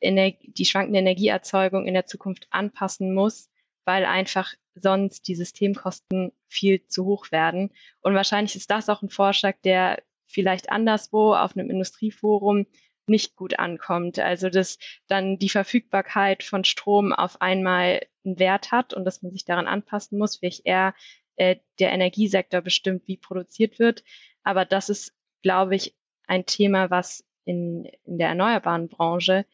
Energie, 0.00 0.52
die 0.52 0.64
schwankende 0.64 0.98
Energieerzeugung 0.98 1.86
in 1.86 1.94
der 1.94 2.06
Zukunft 2.06 2.46
anpassen 2.50 3.14
muss, 3.14 3.50
weil 3.84 4.04
einfach 4.04 4.54
sonst 4.74 5.28
die 5.28 5.34
Systemkosten 5.34 6.32
viel 6.48 6.86
zu 6.86 7.04
hoch 7.04 7.30
werden. 7.30 7.70
Und 8.00 8.14
wahrscheinlich 8.14 8.56
ist 8.56 8.70
das 8.70 8.88
auch 8.88 9.02
ein 9.02 9.10
Vorschlag, 9.10 9.56
der 9.64 10.02
vielleicht 10.26 10.70
anderswo 10.70 11.34
auf 11.34 11.56
einem 11.56 11.70
Industrieforum 11.70 12.66
nicht 13.06 13.36
gut 13.36 13.58
ankommt. 13.58 14.18
Also 14.18 14.48
dass 14.48 14.78
dann 15.08 15.38
die 15.38 15.48
Verfügbarkeit 15.48 16.42
von 16.42 16.64
Strom 16.64 17.12
auf 17.12 17.40
einmal 17.40 18.06
einen 18.24 18.38
Wert 18.38 18.72
hat 18.72 18.94
und 18.94 19.04
dass 19.04 19.22
man 19.22 19.32
sich 19.32 19.44
daran 19.44 19.66
anpassen 19.66 20.18
muss, 20.18 20.42
welch 20.42 20.62
eher 20.64 20.94
äh, 21.36 21.56
der 21.78 21.92
Energiesektor 21.92 22.60
bestimmt, 22.60 23.06
wie 23.06 23.16
produziert 23.16 23.78
wird. 23.78 24.04
Aber 24.44 24.64
das 24.64 24.88
ist, 24.88 25.14
glaube 25.42 25.74
ich, 25.74 25.96
ein 26.26 26.46
Thema, 26.46 26.90
was 26.90 27.24
in, 27.44 27.84
in 28.04 28.18
der 28.18 28.28
erneuerbaren 28.28 28.88
Branche 28.88 29.46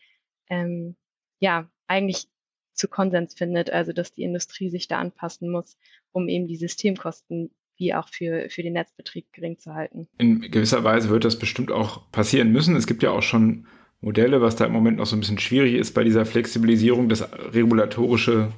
ähm, 0.49 0.97
ja 1.41 1.71
eigentlich 1.87 2.29
zu 2.75 2.89
Konsens 2.89 3.35
findet, 3.35 3.71
also 3.71 3.93
dass 3.93 4.13
die 4.13 4.23
Industrie 4.23 4.71
sich 4.71 4.89
da 4.89 4.99
anpassen 4.99 5.51
muss, 5.51 5.77
um 6.13 6.29
eben 6.29 6.47
die 6.47 6.57
Systemkosten 6.57 7.55
wie 7.79 7.95
auch 7.95 8.09
für, 8.09 8.49
für 8.51 8.63
den 8.63 8.75
Netzbetrieb 8.75 9.33
gering 9.33 9.59
zu 9.59 9.75
halten. 9.75 10.09
In 10.19 10.41
gewisser 10.41 10.85
Weise 10.85 11.09
wird 11.09 11.25
das 11.25 11.39
bestimmt 11.39 11.73
auch 11.73 12.11
passieren 12.11 12.53
müssen. 12.53 12.77
Es 12.77 12.87
gibt 12.87 13.03
ja 13.03 13.11
auch 13.11 13.23
schon 13.23 13.67
Modelle, 14.01 14.41
was 14.41 14.57
da 14.57 14.67
im 14.67 14.73
Moment 14.73 14.99
noch 14.99 15.07
so 15.07 15.17
ein 15.17 15.21
bisschen 15.21 15.39
schwierig 15.39 15.75
ist 15.75 15.95
bei 15.95 16.05
dieser 16.05 16.27
Flexibilisierung, 16.27 17.09
das 17.09 17.29
regulatorische 17.53 18.53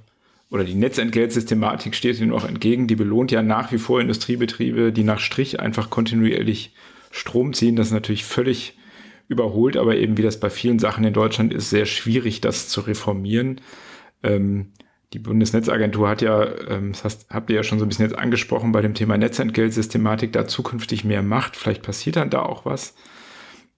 oder 0.50 0.64
die 0.64 0.74
Netzentgeltsystematik 0.74 1.94
steht 1.94 2.20
ihnen 2.20 2.32
auch 2.32 2.44
entgegen. 2.44 2.88
Die 2.88 2.96
belohnt 2.96 3.30
ja 3.30 3.42
nach 3.42 3.70
wie 3.72 3.78
vor 3.78 4.00
Industriebetriebe, 4.00 4.92
die 4.92 5.04
nach 5.04 5.20
Strich 5.20 5.60
einfach 5.60 5.90
kontinuierlich 5.90 6.74
Strom 7.12 7.52
ziehen. 7.52 7.76
Das 7.76 7.88
ist 7.88 7.92
natürlich 7.92 8.24
völlig 8.24 8.76
überholt, 9.28 9.76
aber 9.76 9.96
eben 9.96 10.16
wie 10.16 10.22
das 10.22 10.40
bei 10.40 10.50
vielen 10.50 10.80
Sachen 10.80 11.04
in 11.04 11.12
Deutschland 11.12 11.54
ist, 11.54 11.70
sehr 11.70 11.86
schwierig, 11.86 12.40
das 12.40 12.68
zu 12.68 12.80
reformieren. 12.80 13.60
Ähm, 14.24 14.72
die 15.12 15.18
Bundesnetzagentur 15.18 16.08
hat 16.08 16.22
ja, 16.22 16.46
ähm, 16.68 16.92
das 16.92 17.04
hast, 17.04 17.30
habt 17.30 17.50
ihr 17.50 17.56
ja 17.56 17.62
schon 17.62 17.78
so 17.78 17.84
ein 17.84 17.88
bisschen 17.88 18.06
jetzt 18.06 18.18
angesprochen, 18.18 18.72
bei 18.72 18.80
dem 18.80 18.94
Thema 18.94 19.18
Netzentgeltsystematik 19.18 20.32
da 20.32 20.46
zukünftig 20.46 21.04
mehr 21.04 21.22
macht. 21.22 21.56
Vielleicht 21.56 21.82
passiert 21.82 22.16
dann 22.16 22.30
da 22.30 22.42
auch 22.42 22.64
was. 22.64 22.94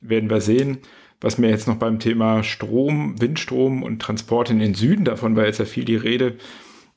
Werden 0.01 0.29
wir 0.29 0.41
sehen. 0.41 0.79
Was 1.21 1.39
mir 1.39 1.49
jetzt 1.49 1.69
noch 1.69 1.77
beim 1.77 2.01
Thema 2.01 2.43
Strom, 2.43 3.21
Windstrom 3.21 3.83
und 3.83 4.03
Transport 4.03 4.51
in 4.51 4.59
den 4.59 4.75
Süden, 4.75 5.05
davon 5.05 5.37
war 5.37 5.47
jetzt 5.47 5.59
ja 5.59 5.65
viel 5.65 5.85
die 5.85 5.97
Rede, 5.97 6.37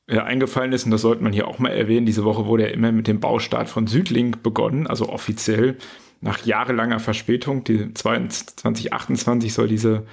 äh, 0.07 0.19
eingefallen 0.19 0.73
ist, 0.73 0.85
und 0.85 0.91
das 0.91 1.01
sollte 1.01 1.23
man 1.23 1.31
hier 1.31 1.47
auch 1.47 1.59
mal 1.59 1.69
erwähnen, 1.69 2.05
diese 2.05 2.23
Woche 2.23 2.45
wurde 2.45 2.63
ja 2.63 2.69
immer 2.69 2.91
mit 2.91 3.07
dem 3.07 3.19
Baustart 3.19 3.69
von 3.69 3.87
Südlink 3.87 4.43
begonnen, 4.43 4.87
also 4.87 5.09
offiziell 5.09 5.77
nach 6.21 6.45
jahrelanger 6.45 6.99
Verspätung. 6.99 7.63
Die 7.63 7.93
2028 7.93 9.53
soll 9.53 9.67
diese 9.67 10.05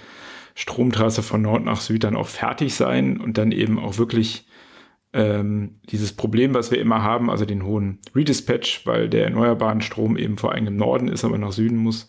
Stromtrasse 0.55 1.23
von 1.23 1.43
Nord 1.43 1.65
nach 1.65 1.81
Süd 1.81 2.05
dann 2.05 2.17
auch 2.17 2.29
fertig 2.29 2.75
sein 2.75 3.21
und 3.21 3.38
dann 3.38 3.53
eben 3.53 3.79
auch 3.79 3.99
wirklich 3.99 4.47
ähm, 5.12 5.77
dieses 5.85 6.12
Problem, 6.12 6.55
was 6.55 6.71
wir 6.71 6.81
immer 6.81 7.03
haben, 7.03 7.31
also 7.31 7.45
den 7.45 7.65
hohen 7.65 7.99
Redispatch, 8.15 8.87
weil 8.87 9.09
der 9.09 9.25
erneuerbaren 9.25 9.81
Strom 9.81 10.17
eben 10.17 10.38
vor 10.38 10.53
allem 10.53 10.67
im 10.67 10.77
Norden 10.77 11.09
ist, 11.09 11.25
aber 11.25 11.38
nach 11.38 11.53
Süden 11.53 11.77
muss, 11.77 12.09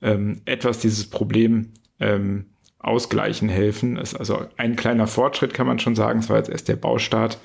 ähm, 0.00 0.40
etwas 0.44 0.78
dieses 0.78 1.10
Problem 1.10 1.72
ähm, 2.00 2.46
ausgleichen 2.78 3.48
helfen. 3.48 3.96
Das 3.96 4.12
ist 4.12 4.18
also 4.18 4.46
ein 4.56 4.76
kleiner 4.76 5.06
Fortschritt, 5.06 5.52
kann 5.52 5.66
man 5.66 5.78
schon 5.78 5.94
sagen. 5.94 6.20
Es 6.20 6.30
war 6.30 6.36
jetzt 6.38 6.50
erst 6.50 6.68
der 6.68 6.76
Baustart. 6.76 7.38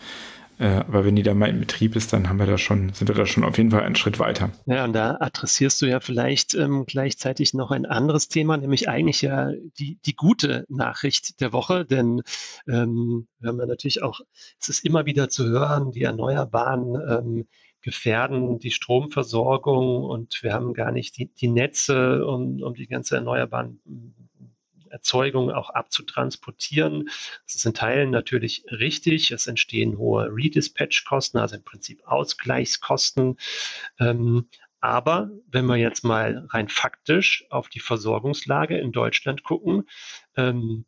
Äh, 0.59 0.67
aber 0.67 1.05
wenn 1.05 1.15
die 1.15 1.23
da 1.23 1.33
mal 1.33 1.49
in 1.49 1.59
Betrieb 1.59 1.95
ist, 1.95 2.13
dann 2.13 2.29
haben 2.29 2.39
wir 2.39 2.45
da 2.45 2.57
schon, 2.57 2.93
sind 2.93 3.07
wir 3.07 3.15
da 3.15 3.25
schon 3.25 3.43
auf 3.43 3.57
jeden 3.57 3.71
Fall 3.71 3.81
einen 3.81 3.95
Schritt 3.95 4.19
weiter. 4.19 4.51
Ja, 4.65 4.83
und 4.83 4.93
da 4.93 5.17
adressierst 5.19 5.81
du 5.81 5.85
ja 5.85 5.99
vielleicht 5.99 6.53
ähm, 6.53 6.85
gleichzeitig 6.85 7.53
noch 7.53 7.71
ein 7.71 7.85
anderes 7.85 8.27
Thema, 8.27 8.57
nämlich 8.57 8.89
eigentlich 8.89 9.21
ja 9.21 9.51
die, 9.79 9.97
die 10.05 10.15
gute 10.15 10.65
Nachricht 10.69 11.41
der 11.41 11.53
Woche, 11.53 11.85
denn 11.85 12.21
ähm, 12.67 13.27
wir 13.39 13.49
haben 13.49 13.59
ja 13.59 13.65
natürlich 13.65 14.03
auch, 14.03 14.19
es 14.59 14.69
ist 14.69 14.85
immer 14.85 15.05
wieder 15.05 15.29
zu 15.29 15.45
hören, 15.45 15.91
die 15.91 16.03
Erneuerbaren 16.03 16.95
ähm, 17.09 17.47
gefährden 17.83 18.59
die 18.59 18.71
Stromversorgung 18.71 20.03
und 20.05 20.41
wir 20.41 20.53
haben 20.53 20.73
gar 20.73 20.91
nicht 20.91 21.17
die, 21.17 21.27
die 21.33 21.49
Netze, 21.49 22.25
um, 22.25 22.61
um 22.63 22.73
die 22.73 22.87
ganze 22.87 23.15
erneuerbaren 23.15 23.81
Erzeugung 24.93 25.51
auch 25.51 25.71
abzutransportieren. 25.71 27.09
Das 27.45 27.55
ist 27.55 27.65
in 27.65 27.73
Teilen 27.73 28.11
natürlich 28.11 28.63
richtig. 28.69 29.31
Es 29.31 29.47
entstehen 29.47 29.97
hohe 29.97 30.27
Redispatch-Kosten, 30.31 31.39
also 31.39 31.55
im 31.55 31.63
Prinzip 31.63 32.03
Ausgleichskosten. 32.05 33.37
Ähm, 33.99 34.47
aber 34.79 35.31
wenn 35.47 35.65
wir 35.65 35.77
jetzt 35.77 36.03
mal 36.03 36.45
rein 36.49 36.69
faktisch 36.69 37.45
auf 37.49 37.69
die 37.69 37.79
Versorgungslage 37.79 38.77
in 38.77 38.91
Deutschland 38.91 39.43
gucken, 39.43 39.89
ähm, 40.35 40.85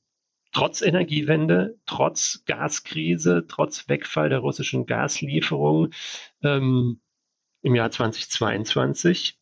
trotz 0.52 0.82
Energiewende, 0.82 1.80
trotz 1.86 2.44
Gaskrise, 2.46 3.46
trotz 3.48 3.90
Wegfall 3.90 4.30
der 4.30 4.40
russischen 4.40 4.86
Gaslieferung 4.86 5.92
ähm, 6.44 7.02
im 7.62 7.74
Jahr 7.74 7.90
2022 7.90 9.40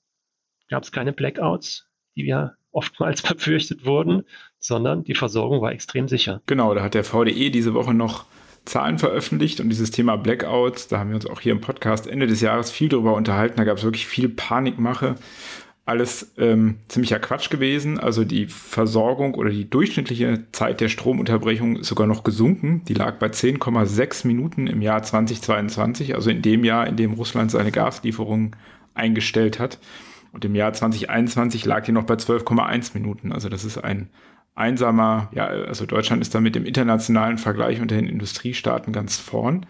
gab 0.69 0.84
es 0.84 0.91
keine 0.91 1.13
Blackouts, 1.13 1.89
die 2.15 2.23
wir 2.23 2.56
oftmals 2.73 3.21
befürchtet 3.23 3.86
wurden, 3.86 4.23
sondern 4.59 5.03
die 5.03 5.15
Versorgung 5.15 5.62
war 5.62 5.71
extrem 5.71 6.07
sicher. 6.07 6.41
Genau, 6.45 6.73
da 6.73 6.83
hat 6.83 6.93
der 6.93 7.03
VDE 7.03 7.49
diese 7.49 7.73
Woche 7.73 7.93
noch 7.93 8.25
Zahlen 8.65 8.97
veröffentlicht 8.97 9.59
und 9.59 9.69
dieses 9.69 9.91
Thema 9.91 10.15
Blackouts, 10.15 10.88
da 10.88 10.99
haben 10.99 11.09
wir 11.09 11.15
uns 11.15 11.25
auch 11.25 11.41
hier 11.41 11.51
im 11.51 11.62
Podcast 11.62 12.07
Ende 12.07 12.27
des 12.27 12.41
Jahres 12.41 12.71
viel 12.71 12.89
darüber 12.89 13.13
unterhalten. 13.13 13.57
Da 13.57 13.65
gab 13.65 13.77
es 13.77 13.83
wirklich 13.83 14.07
viel 14.07 14.29
Panikmache. 14.29 15.15
Alles 15.86 16.31
ähm, 16.38 16.77
ziemlicher 16.88 17.19
Quatsch 17.19 17.49
gewesen. 17.49 17.99
Also 17.99 18.23
die 18.23 18.45
Versorgung 18.45 19.36
oder 19.36 19.49
die 19.49 19.69
durchschnittliche 19.69 20.45
Zeit 20.53 20.79
der 20.79 20.88
Stromunterbrechung 20.88 21.75
ist 21.75 21.88
sogar 21.88 22.07
noch 22.07 22.23
gesunken. 22.23 22.86
Die 22.88 22.93
lag 22.93 23.19
bei 23.19 23.27
10,6 23.27 24.25
Minuten 24.27 24.67
im 24.67 24.81
Jahr 24.81 25.03
2022, 25.03 26.15
also 26.15 26.29
in 26.29 26.41
dem 26.41 26.63
Jahr, 26.63 26.88
in 26.88 26.95
dem 26.95 27.13
Russland 27.13 27.51
seine 27.51 27.71
Gaslieferungen 27.71 28.55
eingestellt 28.93 29.59
hat. 29.59 29.77
Und 30.34 30.43
im 30.43 30.56
Jahr 30.56 30.74
2021 30.74 31.63
lag 31.63 31.86
die 31.86 31.91
noch 31.91 32.04
bei 32.04 32.15
12,1 32.15 32.91
Minuten. 32.96 33.32
Also 33.32 33.50
das 33.50 33.63
ist 33.63 33.78
ein 33.78 34.10
einsamer, 34.56 35.30
ja, 35.34 35.46
also 35.46 35.86
Deutschland 35.86 36.22
ist 36.22 36.36
damit 36.36 36.56
im 36.56 36.65
internationalen 36.65 37.38
Vergleich 37.38 37.80
unter 37.80 37.96
den 37.96 38.08
Industriestaaten 38.08 38.91
ganz 38.93 39.17
vorn. 39.17 39.65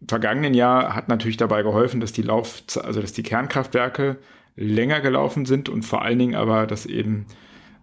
Im 0.00 0.08
vergangenen 0.08 0.54
Jahr 0.54 0.94
hat 0.94 1.08
natürlich 1.08 1.36
dabei 1.36 1.62
geholfen, 1.62 2.00
dass 2.00 2.12
die 2.12 2.22
Lauf, 2.22 2.62
also 2.82 3.00
dass 3.00 3.12
die 3.12 3.24
Kernkraftwerke 3.24 4.18
länger 4.56 5.00
gelaufen 5.00 5.44
sind 5.44 5.68
und 5.68 5.82
vor 5.82 6.02
allen 6.02 6.18
Dingen 6.18 6.34
aber, 6.34 6.66
dass 6.66 6.86
eben 6.86 7.26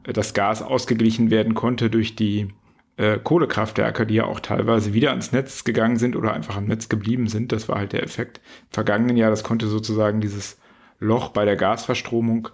äh, 0.03 0.13
das 0.13 0.33
Gas 0.33 0.61
ausgeglichen 0.61 1.29
werden 1.29 1.53
konnte 1.55 1.89
durch 1.89 2.15
die 2.15 2.53
äh, 2.95 3.19
Kohlekraftwerke, 3.21 4.05
die 4.05 4.15
ja 4.15 4.25
auch 4.25 4.39
teilweise 4.39 4.93
wieder 4.93 5.11
ans 5.11 5.31
Netz 5.33 5.65
gegangen 5.65 5.97
sind 5.97 6.15
oder 6.15 6.33
einfach 6.33 6.55
am 6.55 6.65
Netz 6.65 6.87
geblieben 6.87 7.27
sind. 7.27 7.51
Das 7.51 7.67
war 7.67 7.77
halt 7.77 7.93
der 7.93 8.03
Effekt. 8.03 8.37
Im 8.37 8.71
vergangenen 8.71 9.17
Jahr, 9.17 9.29
das 9.29 9.43
konnte 9.43 9.67
sozusagen 9.67 10.21
dieses 10.21 10.57
Loch 10.99 11.29
bei 11.29 11.45
der 11.45 11.55
Gasverstromung 11.55 12.49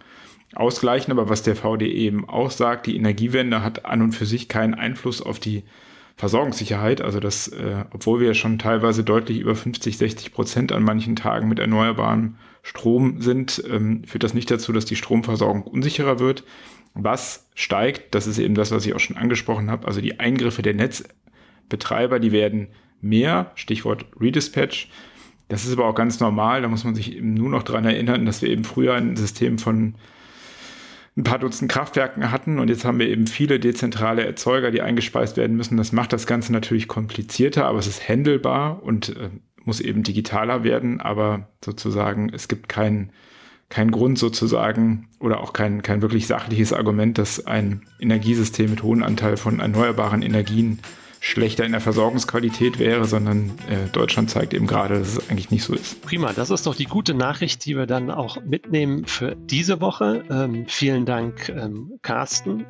ausgleichen. 0.55 1.11
Aber 1.11 1.29
was 1.29 1.43
der 1.43 1.55
VDE 1.55 1.87
eben 1.87 2.27
auch 2.27 2.51
sagt, 2.51 2.87
die 2.87 2.95
Energiewende 2.95 3.63
hat 3.63 3.85
an 3.85 4.01
und 4.01 4.11
für 4.11 4.25
sich 4.25 4.49
keinen 4.49 4.73
Einfluss 4.73 5.21
auf 5.21 5.39
die 5.39 5.63
Versorgungssicherheit. 6.15 7.01
Also 7.01 7.19
dass, 7.19 7.47
äh, 7.47 7.85
obwohl 7.91 8.19
wir 8.19 8.33
schon 8.33 8.59
teilweise 8.59 9.03
deutlich 9.03 9.39
über 9.39 9.55
50, 9.55 9.97
60 9.97 10.33
Prozent 10.33 10.71
an 10.71 10.83
manchen 10.83 11.15
Tagen 11.15 11.47
mit 11.47 11.59
erneuerbarem 11.59 12.35
Strom 12.61 13.21
sind, 13.21 13.63
ähm, 13.69 14.03
führt 14.05 14.23
das 14.23 14.33
nicht 14.33 14.49
dazu, 14.49 14.71
dass 14.71 14.85
die 14.85 14.95
Stromversorgung 14.95 15.63
unsicherer 15.63 16.19
wird. 16.19 16.43
Was 16.93 17.49
steigt, 17.55 18.13
das 18.13 18.27
ist 18.27 18.37
eben 18.37 18.55
das, 18.55 18.71
was 18.71 18.85
ich 18.85 18.93
auch 18.93 18.99
schon 18.99 19.17
angesprochen 19.17 19.71
habe, 19.71 19.87
also 19.87 19.99
die 19.99 20.19
Eingriffe 20.19 20.61
der 20.61 20.75
Netzbetreiber, 20.75 22.19
die 22.19 22.31
werden 22.31 22.67
mehr, 23.01 23.51
Stichwort 23.55 24.05
Redispatch, 24.19 24.89
das 25.47 25.65
ist 25.65 25.73
aber 25.73 25.85
auch 25.85 25.95
ganz 25.95 26.19
normal. 26.19 26.61
Da 26.61 26.67
muss 26.67 26.83
man 26.83 26.95
sich 26.95 27.15
eben 27.15 27.33
nur 27.33 27.49
noch 27.49 27.63
dran 27.63 27.85
erinnern, 27.85 28.25
dass 28.25 28.41
wir 28.41 28.49
eben 28.49 28.63
früher 28.63 28.93
ein 28.95 29.15
System 29.15 29.57
von 29.57 29.95
ein 31.15 31.23
paar 31.23 31.37
Dutzend 31.37 31.71
Kraftwerken 31.71 32.31
hatten 32.31 32.57
und 32.57 32.69
jetzt 32.69 32.85
haben 32.85 32.97
wir 32.97 33.07
eben 33.07 33.27
viele 33.27 33.59
dezentrale 33.59 34.25
Erzeuger, 34.25 34.71
die 34.71 34.81
eingespeist 34.81 35.37
werden 35.37 35.55
müssen. 35.55 35.77
Das 35.77 35.91
macht 35.91 36.11
das 36.11 36.25
Ganze 36.25 36.51
natürlich 36.51 36.87
komplizierter, 36.87 37.65
aber 37.65 37.77
es 37.77 37.85
ist 37.85 38.09
handelbar 38.09 38.81
und 38.81 39.09
äh, 39.09 39.29
muss 39.63 39.79
eben 39.79 40.01
digitaler 40.01 40.63
werden, 40.63 41.01
aber 41.01 41.49
sozusagen 41.63 42.29
es 42.33 42.47
gibt 42.47 42.67
keinen 42.67 43.11
kein 43.69 43.91
Grund 43.91 44.19
sozusagen 44.19 45.07
oder 45.19 45.39
auch 45.39 45.53
kein, 45.53 45.81
kein 45.81 46.01
wirklich 46.01 46.27
sachliches 46.27 46.73
Argument, 46.73 47.17
dass 47.17 47.47
ein 47.47 47.81
Energiesystem 47.99 48.69
mit 48.69 48.83
hohem 48.83 49.01
Anteil 49.01 49.37
von 49.37 49.59
erneuerbaren 49.59 50.21
Energien 50.21 50.79
schlechter 51.23 51.63
in 51.63 51.71
der 51.71 51.79
Versorgungsqualität 51.79 52.79
wäre, 52.79 53.05
sondern 53.05 53.51
äh, 53.69 53.87
Deutschland 53.93 54.29
zeigt 54.29 54.53
eben 54.53 54.67
gerade, 54.67 54.99
dass 54.99 55.15
es 55.15 55.29
eigentlich 55.29 55.51
nicht 55.51 55.63
so 55.63 55.73
ist. 55.73 56.01
Prima, 56.01 56.33
das 56.33 56.49
ist 56.49 56.67
doch 56.67 56.75
die 56.75 56.83
gute 56.83 57.13
Nachricht, 57.13 57.65
die 57.65 57.77
wir 57.77 57.85
dann 57.85 58.11
auch 58.11 58.43
mitnehmen 58.43 59.05
für 59.05 59.33
diese 59.33 59.79
Woche. 59.79 60.25
Ähm, 60.29 60.65
vielen 60.67 61.05
Dank, 61.05 61.47
ähm, 61.47 61.93
Carsten, 62.01 62.65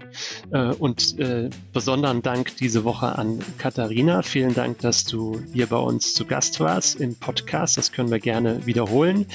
äh, 0.51 0.67
und 0.67 1.17
äh, 1.17 1.49
besonderen 1.73 2.21
Dank 2.21 2.55
diese 2.57 2.83
Woche 2.83 3.17
an 3.17 3.39
Katharina. 3.57 4.21
Vielen 4.21 4.53
Dank, 4.53 4.77
dass 4.79 5.03
du 5.03 5.41
hier 5.51 5.65
bei 5.65 5.77
uns 5.77 6.13
zu 6.13 6.25
Gast 6.25 6.59
warst 6.59 7.01
im 7.01 7.15
Podcast. 7.15 7.77
Das 7.77 7.91
können 7.91 8.11
wir 8.11 8.19
gerne 8.19 8.67
wiederholen. 8.67 9.25